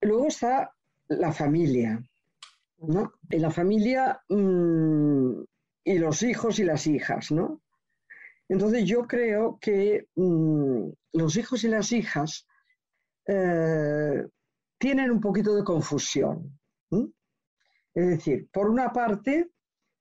[0.02, 0.70] Luego está
[1.08, 2.04] la familia,
[2.80, 3.14] ¿no?
[3.30, 5.40] En la familia mm,
[5.84, 7.62] y los hijos y las hijas, ¿no?
[8.50, 12.48] Entonces yo creo que mm, los hijos y las hijas
[13.28, 14.26] eh,
[14.76, 16.58] tienen un poquito de confusión.
[17.94, 19.50] Es decir, por una parte,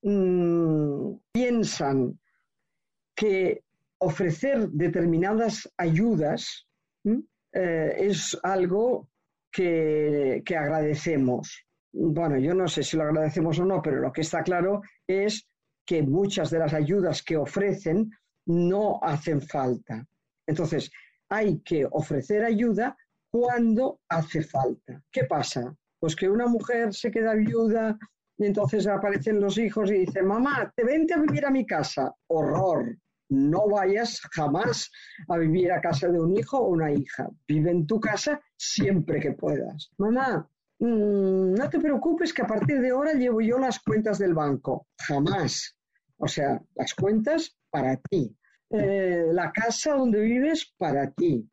[0.02, 2.20] mm, piensan
[3.16, 3.64] que
[4.00, 6.66] ofrecer determinadas ayudas
[7.52, 9.10] eh, es algo
[9.52, 11.66] que, que agradecemos.
[11.92, 15.48] Bueno, yo no sé si lo agradecemos o no, pero lo que está claro es
[15.86, 18.12] que muchas de las ayudas que ofrecen
[18.50, 20.06] no hacen falta.
[20.48, 20.90] Entonces,
[21.30, 22.98] hay que ofrecer ayuda
[23.32, 25.02] cuando hace falta.
[25.12, 25.76] ¿Qué pasa?
[26.00, 27.98] Pues que una mujer se queda viuda
[28.38, 32.12] y entonces aparecen los hijos y dicen, mamá, te vente a vivir a mi casa.
[32.28, 32.98] Horror.
[33.30, 34.90] No vayas jamás
[35.28, 37.30] a vivir a casa de un hijo o una hija.
[37.48, 39.92] Vive en tu casa siempre que puedas.
[40.00, 44.34] Mamá, mm, no te preocupes que a partir de ahora llevo yo las cuentas del
[44.34, 44.88] banco.
[44.98, 45.76] Jamás.
[46.18, 48.36] O sea, las cuentas para ti.
[48.72, 51.48] Eh, la casa donde vives para ti.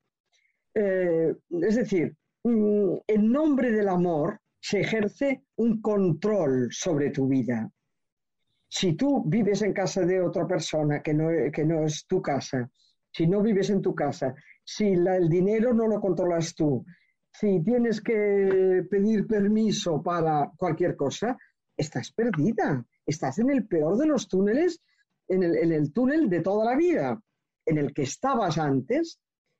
[0.75, 2.15] Eh, es decir,
[2.45, 7.71] mm, en nombre del amor se ejerce un control sobre tu vida.
[8.69, 12.71] Si tú vives en casa de otra persona que no, que no es tu casa,
[13.11, 16.85] si no vives en tu casa, si el dinero no lo controlas tú,
[17.33, 21.37] si tienes que pedir permiso para cualquier cosa,
[21.77, 22.85] estás perdida.
[23.05, 24.81] Estás en el peor de los túneles,
[25.29, 27.21] en el, en el túnel de toda la vida,
[27.67, 29.19] en el que estabas antes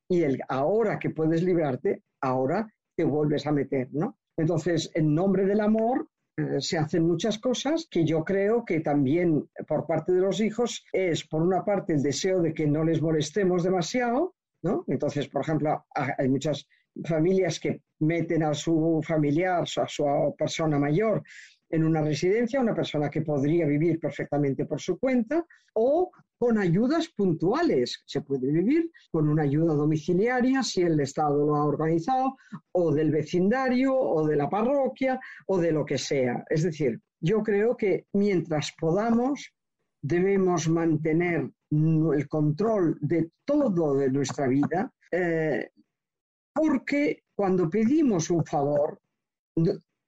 [0.09, 4.19] y el ahora que puedes librarte, ahora te vuelves a meter, ¿no?
[4.39, 9.49] Entonces, en nombre del amor, eh, se hacen muchas cosas que yo creo que también
[9.67, 13.01] por parte de los hijos es, por una parte, el deseo de que no les
[13.01, 14.85] molestemos demasiado, ¿no?
[14.87, 16.67] Entonces, por ejemplo, hay muchas
[17.05, 21.23] familias que meten a su familiar, a su persona mayor,
[21.69, 25.45] en una residencia, una persona que podría vivir perfectamente por su cuenta,
[25.75, 28.03] o con ayudas puntuales.
[28.07, 32.37] Se puede vivir con una ayuda domiciliaria si el Estado lo ha organizado,
[32.73, 36.45] o del vecindario, o de la parroquia, o de lo que sea.
[36.49, 39.53] Es decir, yo creo que mientras podamos,
[40.03, 45.71] debemos mantener el control de todo de nuestra vida, eh,
[46.55, 49.01] porque cuando pedimos un favor,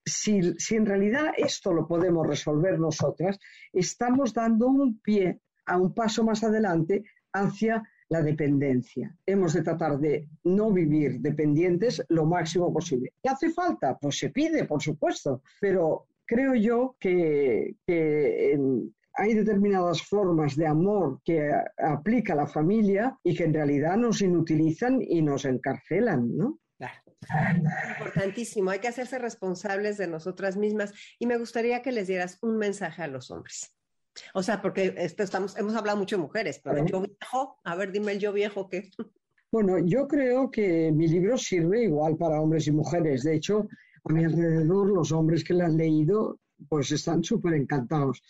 [0.09, 0.41] si,
[0.75, 3.39] en realidad esto lo podemos resolver nosotras,
[3.73, 9.15] estamos dando un pie a un paso más adelante hacia la dependencia.
[9.27, 13.13] Hemos de tratar de no vivir dependientes lo máximo posible.
[13.23, 13.99] ¿Qué hace falta?
[13.99, 17.75] Pues se pide, por supuesto, pero creo yo que,
[19.21, 25.03] hay determinadas formas de amor que aplica la familia y que en realidad nos inutilizan
[25.03, 26.61] y nos encarcelan, ¿no?
[27.99, 32.57] Importantísimo, hay que hacerse responsables de nosotras mismas y me gustaría que les dieras un
[32.57, 33.75] mensaje a los hombres.
[34.35, 37.93] O sea, porque esto estamos, hemos hablado mucho de mujeres, pero yo viejo, a ver,
[37.93, 38.91] dime el yo viejo qué.
[39.51, 43.23] Bueno, yo creo que mi libro sirve igual para hombres y mujeres.
[43.23, 43.69] De hecho,
[44.05, 46.39] a mi alrededor los hombres que lo han leído
[46.69, 48.23] pues están súper encantados,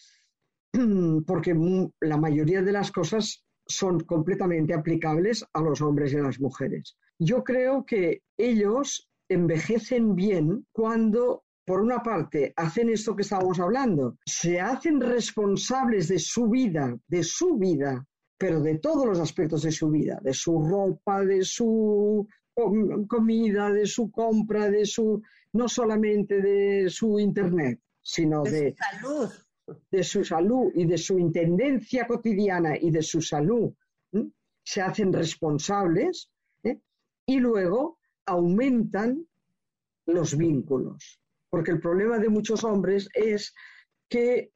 [1.27, 1.57] porque
[2.01, 6.97] la mayoría de las cosas son completamente aplicables a los hombres y a las mujeres.
[7.19, 14.17] Yo creo que ellos envejecen bien cuando, por una parte, hacen esto que estábamos hablando,
[14.25, 18.07] se hacen responsables de su vida, de su vida,
[18.39, 22.27] pero de todos los aspectos de su vida, de su ropa, de su
[23.09, 29.01] comida, de su compra, de su, no solamente de su internet, sino de, de su
[29.01, 29.31] salud
[29.91, 33.73] de su salud y de su intendencia cotidiana y de su salud
[34.65, 36.38] se hacen responsables ¿eh?
[37.29, 39.25] Y luego aumentan
[40.07, 41.21] los vínculos.
[41.51, 43.55] Porque el problema de muchos hombres es
[44.09, 44.51] que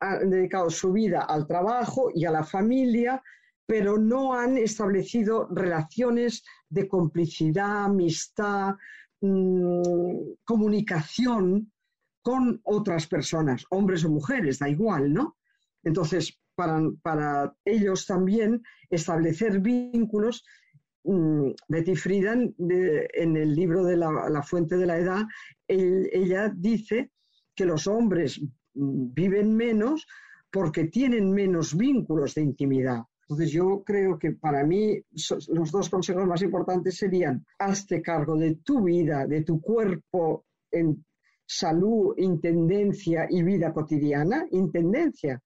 [0.00, 3.22] han dedicado su vida al trabajo y a la familia,
[3.66, 8.74] pero no han establecido relaciones de complicidad, amistad,
[9.20, 11.70] mm, comunicación
[12.22, 15.36] con otras personas, hombres o mujeres, da igual, ¿no?
[15.82, 20.42] Entonces, para, ellos también establecer vínculos,
[21.68, 25.22] Betty Friedan, en el libro de la, Fuente de la Edad,
[25.68, 27.10] ella dice
[27.54, 28.40] que los hombres
[28.74, 30.06] mm, viven menos
[30.50, 33.02] porque tienen menos vínculos de intimidad.
[33.22, 35.00] Entonces yo creo que para mí
[35.48, 41.04] los dos consejos más importantes serían, hazte cargo de tu vida, de tu cuerpo en
[41.46, 45.42] salud, intendencia y vida cotidiana, intendencia,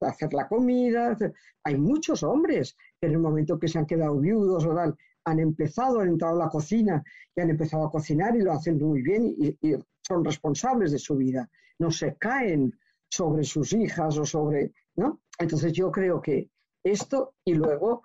[0.00, 1.16] hacer la comida.
[1.64, 6.00] Hay muchos hombres en el momento que se han quedado viudos o tal, han empezado,
[6.00, 7.02] han entrado a la cocina
[7.34, 9.56] y han empezado a cocinar y lo hacen muy bien y,
[10.04, 11.48] son responsables de su vida.
[11.78, 12.76] No se caen
[13.08, 15.20] sobre sus hijas o sobre, ¿no?
[15.38, 16.50] Entonces yo creo que
[16.82, 18.02] esto y luego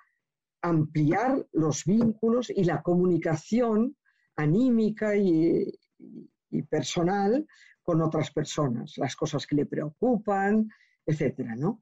[0.61, 3.95] ampliar los vínculos y la comunicación
[4.35, 5.73] anímica y,
[6.51, 7.47] y personal
[7.81, 10.69] con otras personas, las cosas que le preocupan,
[11.03, 11.81] etcétera, ¿no?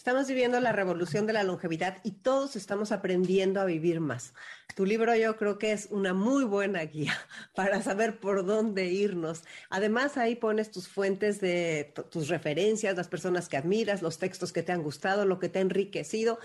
[0.00, 4.32] Estamos viviendo la revolución de la longevidad y todos estamos aprendiendo a vivir más.
[4.74, 7.12] Tu libro yo creo que es una muy buena guía
[7.54, 9.44] para saber por dónde irnos.
[9.68, 14.62] Además ahí pones tus fuentes de tus referencias, las personas que admiras, los textos que
[14.62, 16.38] te han gustado, lo que te ha enriquecido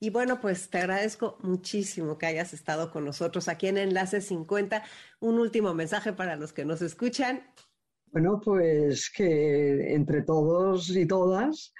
[0.00, 4.84] Y bueno, pues te agradezco muchísimo que hayas estado con nosotros aquí en Enlace 50.
[5.20, 7.42] Un último mensaje para los que nos escuchan.
[8.06, 11.74] Bueno, pues que entre todos y todas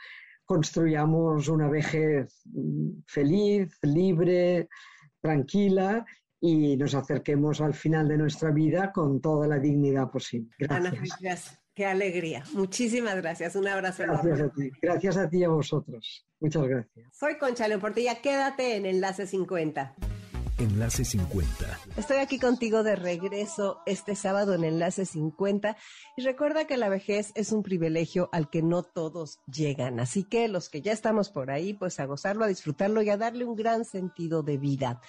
[0.52, 2.42] construyamos una vejez
[3.06, 4.68] feliz, libre,
[5.22, 6.04] tranquila
[6.38, 10.50] y nos acerquemos al final de nuestra vida con toda la dignidad posible.
[10.58, 11.58] Gracias.
[11.74, 12.44] Qué alegría.
[12.52, 13.56] Muchísimas gracias.
[13.56, 14.02] Un abrazo.
[14.02, 14.70] Gracias a ti.
[14.82, 16.26] Gracias a ti y a vosotros.
[16.38, 17.06] Muchas gracias.
[17.12, 18.20] Soy Concha León Portilla.
[18.20, 19.96] Quédate en Enlace 50.
[20.58, 21.80] Enlace 50.
[21.96, 25.76] Estoy aquí contigo de regreso este sábado en Enlace 50
[26.16, 30.48] y recuerda que la vejez es un privilegio al que no todos llegan, así que
[30.48, 33.56] los que ya estamos por ahí, pues a gozarlo, a disfrutarlo y a darle un
[33.56, 35.00] gran sentido de vida.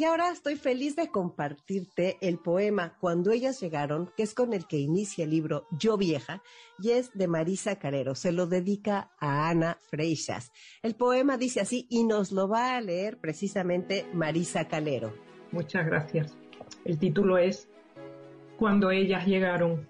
[0.00, 4.66] Y ahora estoy feliz de compartirte el poema Cuando ellas llegaron, que es con el
[4.66, 6.42] que inicia el libro Yo Vieja,
[6.78, 8.14] y es de Marisa Carero.
[8.14, 10.52] Se lo dedica a Ana Freixas.
[10.82, 15.12] El poema dice así y nos lo va a leer precisamente Marisa Calero.
[15.52, 16.34] Muchas gracias.
[16.86, 17.68] El título es
[18.56, 19.86] Cuando ellas llegaron.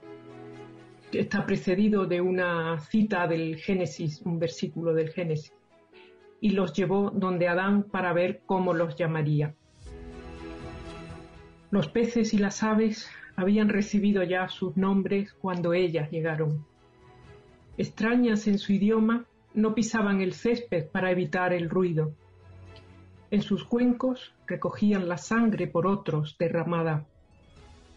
[1.13, 5.55] Está precedido de una cita del Génesis, un versículo del Génesis.
[6.41, 9.55] Y los llevó donde Adán para ver cómo los llamaría.
[11.71, 16.67] Los peces y las aves habían recibido ya sus nombres cuando ellas llegaron.
[17.79, 22.13] Extrañas en su idioma, no pisaban el césped para evitar el ruido.
[23.31, 27.07] En sus cuencos recogían la sangre por otros derramada.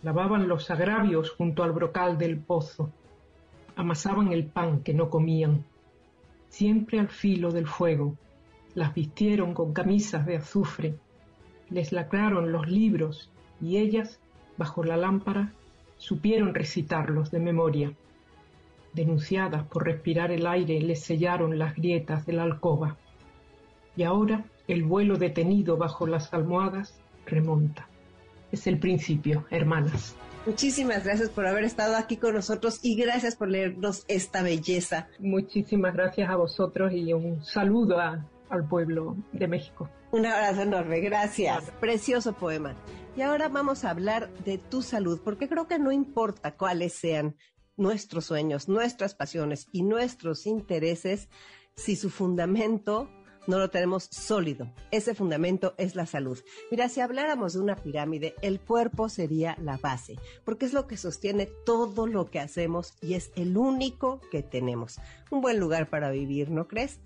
[0.04, 2.92] Lavaban los agravios junto al brocal del pozo.
[3.76, 5.66] Amasaban el pan que no comían.
[6.50, 8.16] Siempre al filo del fuego.
[8.76, 10.96] Las vistieron con camisas de azufre.
[11.72, 13.32] Les lacraron los libros
[13.64, 14.20] y ellas,
[14.58, 15.54] bajo la lámpara,
[15.98, 17.94] supieron recitarlos de memoria.
[18.94, 22.98] Denunciadas por respirar el aire, les sellaron las grietas de la alcoba.
[23.96, 27.88] Y ahora el vuelo detenido bajo las almohadas remonta.
[28.52, 30.16] Es el principio, hermanas.
[30.46, 35.08] Muchísimas gracias por haber estado aquí con nosotros y gracias por leernos esta belleza.
[35.20, 38.02] Muchísimas gracias a vosotros y un saludo
[38.54, 39.90] al pueblo de México.
[40.12, 41.72] Un abrazo enorme, gracias.
[41.80, 42.76] Precioso poema.
[43.16, 47.36] Y ahora vamos a hablar de tu salud, porque creo que no importa cuáles sean
[47.78, 51.30] nuestros sueños, nuestras pasiones y nuestros intereses,
[51.76, 53.10] si su fundamento
[53.48, 54.72] no lo tenemos sólido.
[54.92, 56.40] Ese fundamento es la salud.
[56.72, 60.98] Mira, si habláramos de una pirámide, el cuerpo sería la base, porque es lo que
[60.98, 65.00] sostiene todo lo que hacemos y es el único que tenemos.
[65.32, 67.00] Un buen lugar para vivir, ¿no crees?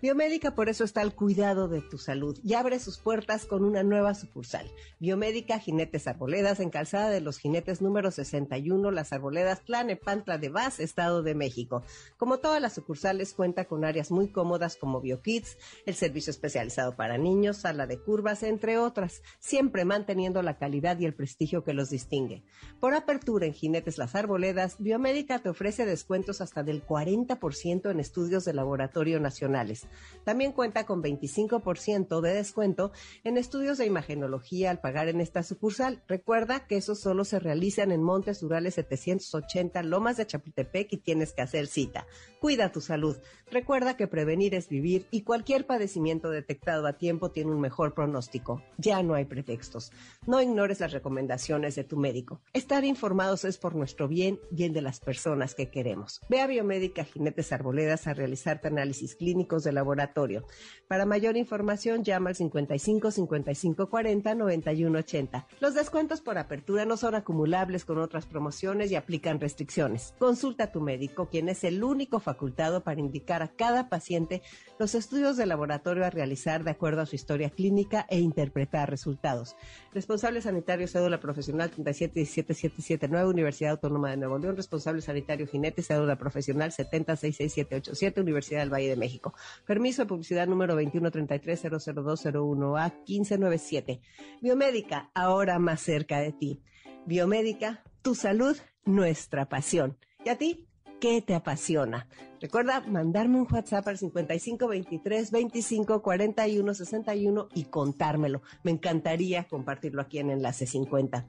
[0.00, 3.82] Biomédica por eso está al cuidado de tu salud y abre sus puertas con una
[3.82, 4.70] nueva sucursal.
[5.00, 9.62] Biomédica Jinetes Arboledas en Calzada de los Jinetes número 61, Las Arboledas,
[10.04, 11.82] Pantla de Vaz, Estado de México.
[12.16, 17.18] Como todas las sucursales cuenta con áreas muy cómodas como BioKids, el servicio especializado para
[17.18, 21.90] niños, sala de curvas, entre otras, siempre manteniendo la calidad y el prestigio que los
[21.90, 22.44] distingue.
[22.78, 28.44] Por apertura en Jinetes Las Arboledas, Biomédica te ofrece descuentos hasta del 40% en estudios
[28.44, 29.87] de laboratorio nacionales
[30.24, 32.92] también cuenta con 25% de descuento
[33.24, 36.02] en estudios de imagenología al pagar en esta sucursal.
[36.06, 41.32] Recuerda que esos solo se realizan en Montes Urales 780 Lomas de Chapultepec y tienes
[41.32, 42.06] que hacer cita.
[42.40, 43.16] Cuida tu salud.
[43.50, 48.62] Recuerda que prevenir es vivir y cualquier padecimiento detectado a tiempo tiene un mejor pronóstico.
[48.76, 49.92] Ya no hay pretextos.
[50.26, 52.40] No ignores las recomendaciones de tu médico.
[52.52, 56.20] Estar informados es por nuestro bien, bien de las personas que queremos.
[56.28, 60.44] Ve a Biomédica Jinetes Arboledas a realizarte análisis clínicos de laboratorio.
[60.88, 65.46] Para mayor información, llama al 55 55 40 91 80.
[65.60, 70.14] Los descuentos por apertura no son acumulables con otras promociones y aplican restricciones.
[70.18, 74.42] Consulta a tu médico, quien es el único facultado para indicar a cada paciente
[74.78, 79.56] los estudios de laboratorio a realizar de acuerdo a su historia clínica e interpretar resultados.
[79.92, 84.56] Responsable sanitario cédula profesional 3717779 Universidad Autónoma de Nuevo León.
[84.56, 89.34] Responsable sanitario jinete cédula profesional 7066787 Universidad del Valle de México.
[89.68, 94.00] Permiso de publicidad número 213300201A 1597.
[94.40, 96.62] Biomédica, ahora más cerca de ti.
[97.04, 98.56] Biomédica, tu salud,
[98.86, 99.98] nuestra pasión.
[100.24, 100.66] ¿Y a ti?
[101.02, 102.08] ¿Qué te apasiona?
[102.40, 108.40] Recuerda mandarme un WhatsApp al 5523 25 41 61 y contármelo.
[108.64, 111.26] Me encantaría compartirlo aquí en Enlace 50.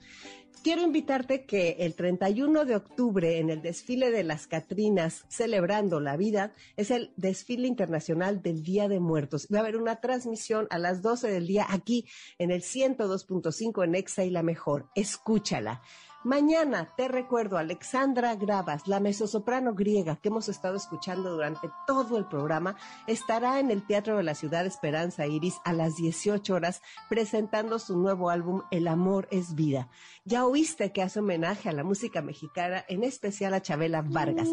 [0.61, 6.17] Quiero invitarte que el 31 de octubre en el desfile de las Catrinas celebrando la
[6.17, 9.47] vida es el desfile internacional del Día de Muertos.
[9.53, 12.05] Va a haber una transmisión a las 12 del día aquí
[12.39, 14.89] en el 102.5 en Exa y la mejor.
[14.95, 15.81] Escúchala
[16.23, 22.25] Mañana, te recuerdo, Alexandra Gravas, la mezzosoprano griega que hemos estado escuchando durante todo el
[22.25, 22.75] programa,
[23.07, 27.97] estará en el Teatro de la Ciudad Esperanza Iris a las 18 horas presentando su
[27.97, 29.87] nuevo álbum El amor es vida.
[30.25, 34.49] Ya oíste que hace homenaje a la música mexicana, en especial a Chabela Vargas.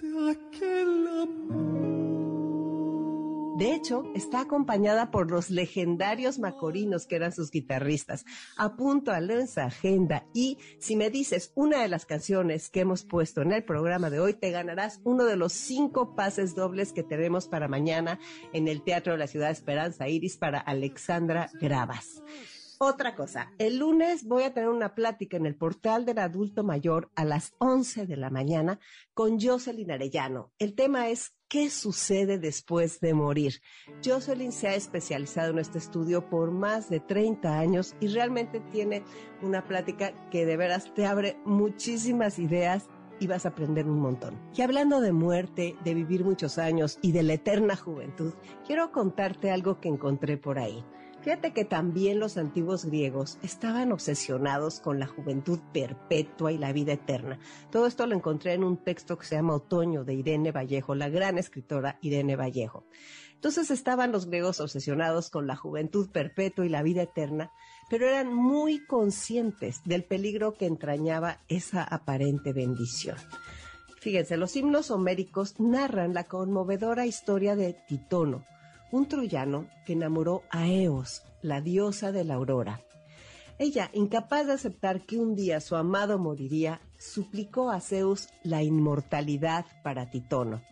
[0.00, 1.91] De
[3.60, 8.24] hecho, está acompañada por los legendarios macorinos que eran sus guitarristas.
[8.56, 13.42] Apunto a esa agenda y si me dices una de las canciones que hemos puesto
[13.42, 17.46] en el programa de hoy, te ganarás uno de los cinco pases dobles que tenemos
[17.48, 18.18] para mañana
[18.52, 22.22] en el Teatro de la Ciudad Esperanza Iris para Alexandra Gravas.
[22.84, 27.12] Otra cosa, el lunes voy a tener una plática en el portal del adulto mayor
[27.14, 28.80] a las 11 de la mañana
[29.14, 30.50] con Jocelyn Arellano.
[30.58, 33.62] El tema es ¿qué sucede después de morir?
[34.04, 39.04] Jocelyn se ha especializado en este estudio por más de 30 años y realmente tiene
[39.42, 42.88] una plática que de veras te abre muchísimas ideas
[43.20, 44.40] y vas a aprender un montón.
[44.56, 48.32] Y hablando de muerte, de vivir muchos años y de la eterna juventud,
[48.66, 50.84] quiero contarte algo que encontré por ahí.
[51.22, 56.94] Fíjate que también los antiguos griegos estaban obsesionados con la juventud perpetua y la vida
[56.94, 57.38] eterna.
[57.70, 61.08] Todo esto lo encontré en un texto que se llama Otoño de Irene Vallejo, la
[61.08, 62.84] gran escritora Irene Vallejo.
[63.34, 67.52] Entonces estaban los griegos obsesionados con la juventud perpetua y la vida eterna,
[67.88, 73.16] pero eran muy conscientes del peligro que entrañaba esa aparente bendición.
[74.00, 78.44] Fíjense, los himnos homéricos narran la conmovedora historia de Titono,
[78.92, 82.80] un troyano que enamoró a Eos, la diosa de la aurora.
[83.58, 89.66] Ella, incapaz de aceptar que un día su amado moriría, suplicó a Zeus la inmortalidad
[89.82, 90.62] para Titono.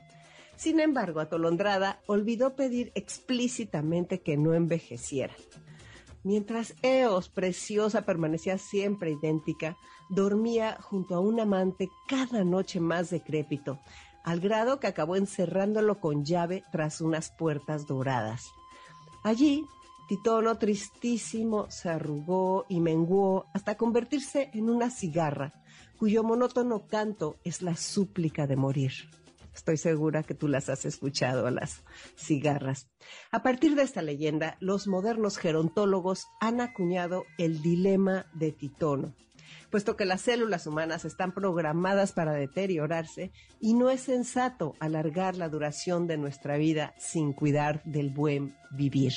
[0.56, 5.34] Sin embargo, Atolondrada olvidó pedir explícitamente que no envejeciera.
[6.22, 9.78] Mientras Eos, preciosa, permanecía siempre idéntica,
[10.10, 13.78] dormía junto a un amante cada noche más decrépito,
[14.24, 18.50] al grado que acabó encerrándolo con llave tras unas puertas doradas.
[19.22, 19.66] Allí,
[20.08, 25.54] Titono, tristísimo, se arrugó y menguó hasta convertirse en una cigarra,
[25.98, 28.92] cuyo monótono canto es la súplica de morir.
[29.54, 31.82] Estoy segura que tú las has escuchado a las
[32.16, 32.88] cigarras.
[33.30, 39.14] A partir de esta leyenda, los modernos gerontólogos han acuñado el dilema de Titono,
[39.70, 45.48] puesto que las células humanas están programadas para deteriorarse y no es sensato alargar la
[45.48, 49.12] duración de nuestra vida sin cuidar del buen vivir.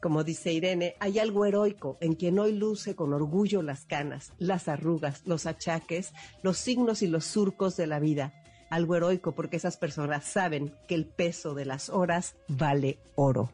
[0.00, 4.68] Como dice Irene, hay algo heroico en quien hoy luce con orgullo las canas, las
[4.68, 6.12] arrugas, los achaques,
[6.42, 8.32] los signos y los surcos de la vida.
[8.70, 13.50] Algo heroico porque esas personas saben que el peso de las horas vale oro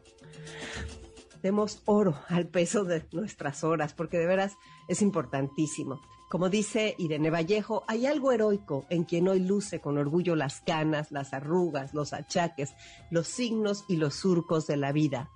[1.43, 4.53] demos oro al peso de nuestras horas, porque de veras
[4.87, 6.01] es importantísimo.
[6.29, 11.11] Como dice Irene Vallejo, hay algo heroico en quien hoy luce con orgullo las canas,
[11.11, 12.73] las arrugas, los achaques,
[13.11, 15.29] los signos y los surcos de la vida.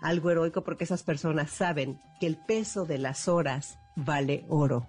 [0.00, 4.86] Algo heroico porque esas personas saben que el peso de las horas vale oro.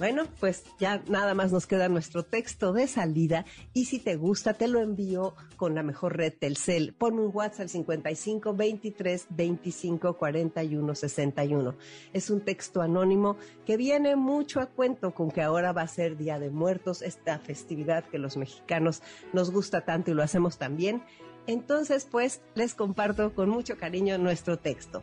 [0.00, 3.44] Bueno, pues ya nada más nos queda nuestro texto de salida
[3.74, 6.94] y si te gusta te lo envío con la mejor red Telcel.
[6.94, 11.74] Ponme un WhatsApp al 55 23 25 41 61.
[12.14, 13.36] Es un texto anónimo
[13.66, 17.38] que viene mucho a cuento con que ahora va a ser Día de Muertos, esta
[17.38, 19.02] festividad que los mexicanos
[19.34, 21.02] nos gusta tanto y lo hacemos también.
[21.46, 25.02] Entonces, pues les comparto con mucho cariño nuestro texto.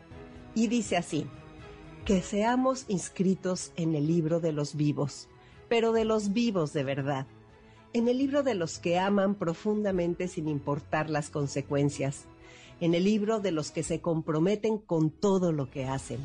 [0.56, 1.28] Y dice así
[2.08, 5.28] que seamos inscritos en el libro de los vivos,
[5.68, 7.26] pero de los vivos de verdad,
[7.92, 12.24] en el libro de los que aman profundamente sin importar las consecuencias,
[12.80, 16.18] en el libro de los que se comprometen con todo lo que hacen,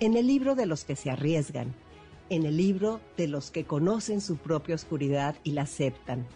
[0.00, 1.72] en el libro de los que se arriesgan,
[2.28, 6.26] en el libro de los que conocen su propia oscuridad y la aceptan,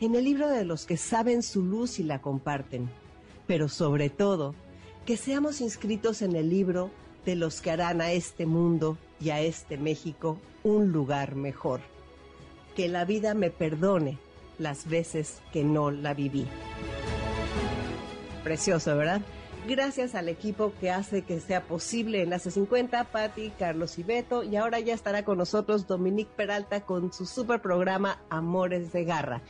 [0.00, 2.88] en el libro de los que saben su luz y la comparten,
[3.48, 4.54] pero sobre todo,
[5.06, 6.92] que seamos inscritos en el libro
[7.24, 11.80] de los que harán a este mundo y a este México un lugar mejor.
[12.76, 14.18] Que la vida me perdone
[14.58, 16.46] las veces que no la viví.
[18.42, 19.22] Precioso, ¿verdad?
[19.68, 24.56] Gracias al equipo que hace que sea posible Enlace 50, Patti, Carlos y Beto, y
[24.56, 29.42] ahora ya estará con nosotros Dominique Peralta con su super programa Amores de Garra.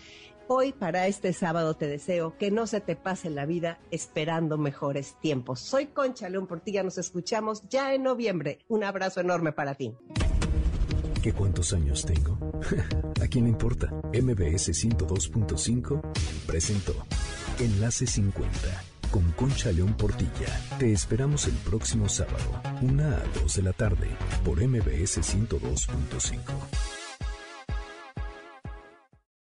[0.55, 5.17] Hoy para este sábado te deseo que no se te pase la vida esperando mejores
[5.19, 5.61] tiempos.
[5.61, 8.59] Soy Concha León Portilla, nos escuchamos ya en noviembre.
[8.69, 9.95] Un abrazo enorme para ti.
[11.23, 12.39] ¿Qué cuántos años tengo?
[13.23, 13.87] ¿A quién le importa?
[14.13, 16.03] MBS 102.5
[16.47, 16.93] presentó
[17.59, 18.51] Enlace 50
[19.11, 20.49] con Concha León Portilla.
[20.79, 24.09] Te esperamos el próximo sábado, una a 2 de la tarde,
[24.45, 27.02] por MBS 102.5.